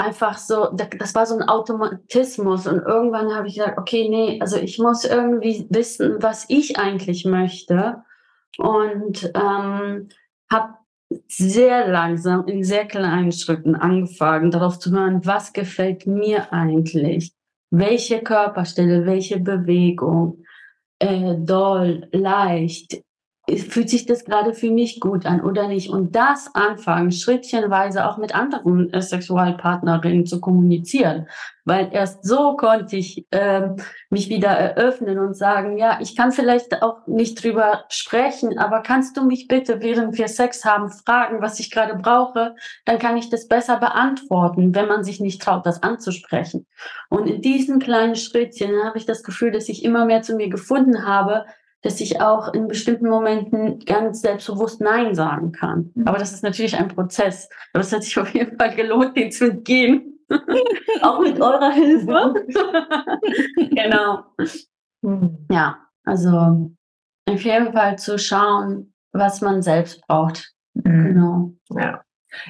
[0.00, 4.56] Einfach so, das war so ein Automatismus und irgendwann habe ich gesagt, okay, nee, also
[4.56, 8.04] ich muss irgendwie wissen, was ich eigentlich möchte
[8.58, 10.08] und ähm,
[10.50, 10.74] habe
[11.26, 17.32] sehr langsam in sehr kleinen Schritten angefangen, darauf zu hören, was gefällt mir eigentlich,
[17.70, 20.44] welche Körperstelle, welche Bewegung,
[20.98, 23.02] äh, doll, leicht,
[23.56, 25.88] fühlt sich das gerade für mich gut an oder nicht?
[25.88, 31.26] Und das anfangen, schrittchenweise auch mit anderen äh, Sexualpartnerinnen zu kommunizieren.
[31.64, 33.68] Weil erst so konnte ich äh,
[34.10, 39.16] mich wieder eröffnen und sagen, ja, ich kann vielleicht auch nicht drüber sprechen, aber kannst
[39.16, 42.54] du mich bitte, während wir Sex haben, fragen, was ich gerade brauche?
[42.86, 46.66] Dann kann ich das besser beantworten, wenn man sich nicht traut, das anzusprechen.
[47.10, 50.48] Und in diesen kleinen Schrittchen habe ich das Gefühl, dass ich immer mehr zu mir
[50.48, 51.44] gefunden habe,
[51.82, 55.92] dass ich auch in bestimmten Momenten ganz selbstbewusst Nein sagen kann.
[55.94, 56.08] Mhm.
[56.08, 57.48] Aber das ist natürlich ein Prozess.
[57.72, 60.18] Aber es hat sich auf jeden Fall gelohnt, den zu entgehen.
[61.02, 62.34] auch mit eurer Hilfe.
[63.56, 64.24] genau.
[65.02, 65.46] Mhm.
[65.50, 66.70] Ja, also
[67.28, 70.52] auf jeden Fall zu schauen, was man selbst braucht.
[70.74, 71.04] Mhm.
[71.04, 71.52] Genau.
[71.70, 72.02] Ja.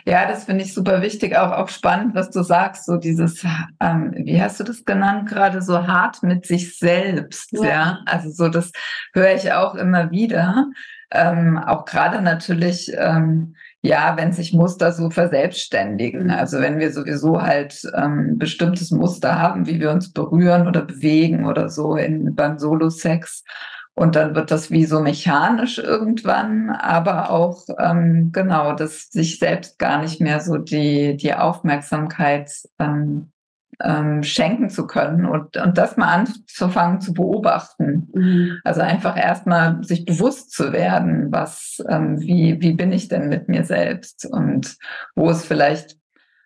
[0.05, 3.45] Ja, das finde ich super wichtig, auch, auch spannend, was du sagst, so dieses,
[3.81, 7.65] ähm, wie hast du das genannt, gerade so hart mit sich selbst, ja.
[7.65, 7.99] ja?
[8.07, 8.73] Also so, das
[9.15, 10.67] höre ich auch immer wieder.
[11.11, 16.31] Ähm, auch gerade natürlich, ähm, ja, wenn sich Muster so verselbstständigen.
[16.31, 21.47] Also wenn wir sowieso halt ähm, bestimmtes Muster haben, wie wir uns berühren oder bewegen
[21.47, 23.45] oder so in, beim Solo-Sex.
[23.99, 29.77] Und dann wird das wie so mechanisch irgendwann, aber auch ähm, genau, dass sich selbst
[29.77, 33.33] gar nicht mehr so die, die Aufmerksamkeit ähm,
[33.83, 38.09] ähm, schenken zu können und, und das mal anzufangen zu beobachten.
[38.15, 38.61] Mhm.
[38.63, 43.49] Also einfach erstmal sich bewusst zu werden, was, ähm, wie, wie bin ich denn mit
[43.49, 44.77] mir selbst und
[45.17, 45.97] wo ist vielleicht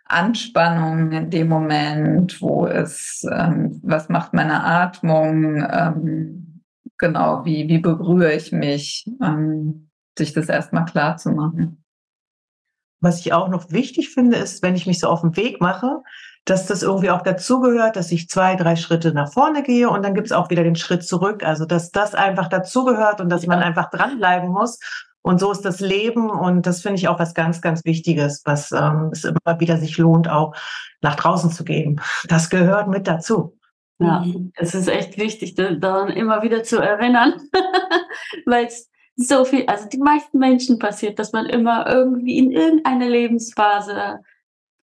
[0.07, 6.52] Anspannung in dem Moment, wo ist, ähm, was macht meine Atmung, ähm,
[7.03, 11.85] genau, wie, wie berühre ich mich, ähm, sich das erstmal klar zu machen.
[13.01, 16.03] Was ich auch noch wichtig finde, ist, wenn ich mich so auf den Weg mache,
[16.45, 20.15] dass das irgendwie auch dazugehört, dass ich zwei, drei Schritte nach vorne gehe und dann
[20.15, 21.45] gibt es auch wieder den Schritt zurück.
[21.45, 23.49] Also dass das einfach dazugehört und dass ja.
[23.49, 24.79] man einfach dranbleiben muss
[25.23, 28.71] Und so ist das Leben und das finde ich auch was ganz, ganz Wichtiges, was
[28.71, 30.55] ähm, es immer wieder sich lohnt, auch
[31.01, 32.01] nach draußen zu gehen.
[32.29, 33.59] Das gehört mit dazu.
[33.99, 34.25] Ja,
[34.55, 37.35] es ist echt wichtig, daran immer wieder zu erinnern,
[38.47, 43.09] weil es so viel, also die meisten Menschen passiert, dass man immer irgendwie in irgendeiner
[43.09, 44.19] Lebensphase ein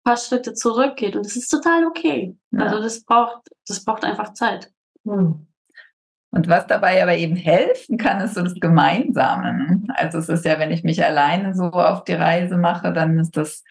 [0.02, 2.36] paar Schritte zurückgeht und das ist total okay.
[2.50, 2.64] Ja.
[2.64, 4.72] Also das braucht, das braucht einfach Zeit.
[5.04, 5.46] Hm.
[6.30, 9.54] Und was dabei aber eben helfen kann, ist so das Gemeinsame.
[9.54, 9.82] Ne?
[9.94, 13.36] Also es ist ja, wenn ich mich alleine so auf die Reise mache, dann ist
[13.36, 13.62] das,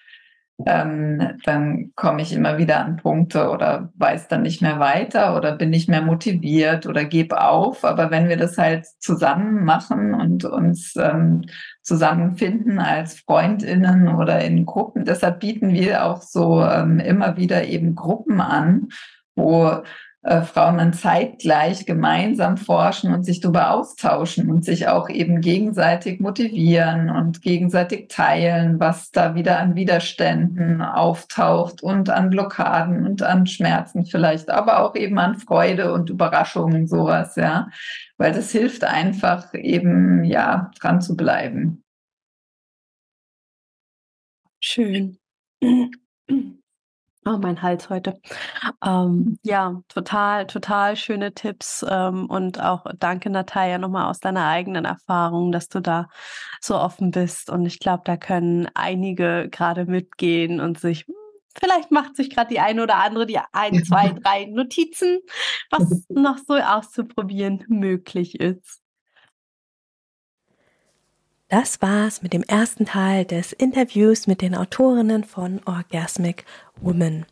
[0.66, 5.54] ähm, dann komme ich immer wieder an Punkte oder weiß dann nicht mehr weiter oder
[5.56, 7.84] bin nicht mehr motiviert oder gebe auf.
[7.84, 11.42] Aber wenn wir das halt zusammen machen und uns ähm,
[11.82, 17.96] zusammenfinden als Freundinnen oder in Gruppen, deshalb bieten wir auch so ähm, immer wieder eben
[17.96, 18.90] Gruppen an,
[19.36, 19.82] wo
[20.24, 26.22] äh, Frauen dann zeitgleich gemeinsam forschen und sich darüber austauschen und sich auch eben gegenseitig
[26.22, 33.48] motivieren und gegenseitig teilen, was da wieder an Widerständen auftaucht und an Blockaden und an
[33.48, 37.70] Schmerzen vielleicht, aber auch eben an Freude und Überraschungen, sowas, ja.
[38.18, 41.84] Weil das hilft einfach eben, ja, dran zu bleiben.
[44.62, 45.18] Schön.
[47.26, 48.20] Oh, mein Hals heute.
[48.86, 51.86] Ähm, ja, total, total schöne Tipps.
[51.88, 56.10] Ähm, und auch danke, Natalia, nochmal aus deiner eigenen Erfahrung, dass du da
[56.60, 57.50] so offen bist.
[57.50, 61.16] Und ich glaube, da können einige gerade mitgehen und sich, hm,
[61.58, 65.20] vielleicht macht sich gerade die eine oder andere die ein, zwei, drei Notizen,
[65.72, 68.83] was noch so auszuprobieren möglich ist.
[71.54, 76.46] Das war's mit dem ersten Teil des Interviews mit den Autorinnen von Orgasmic
[76.82, 77.28] Woman.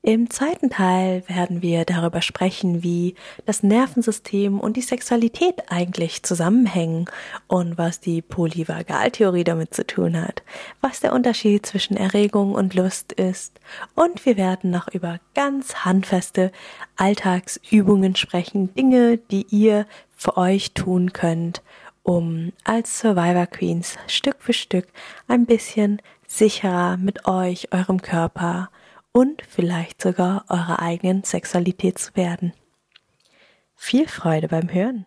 [0.00, 3.14] Im zweiten Teil werden wir darüber sprechen, wie
[3.44, 7.10] das Nervensystem und die Sexualität eigentlich zusammenhängen
[7.46, 10.42] und was die Polyvagaltheorie damit zu tun hat,
[10.80, 13.60] was der Unterschied zwischen Erregung und Lust ist
[13.94, 16.52] und wir werden noch über ganz handfeste
[16.96, 19.84] Alltagsübungen sprechen, Dinge, die ihr
[20.16, 21.62] für euch tun könnt,
[22.08, 24.86] um als Survivor Queens Stück für Stück
[25.26, 28.70] ein bisschen sicherer mit euch, eurem Körper
[29.12, 32.54] und vielleicht sogar eurer eigenen Sexualität zu werden.
[33.74, 35.06] Viel Freude beim Hören!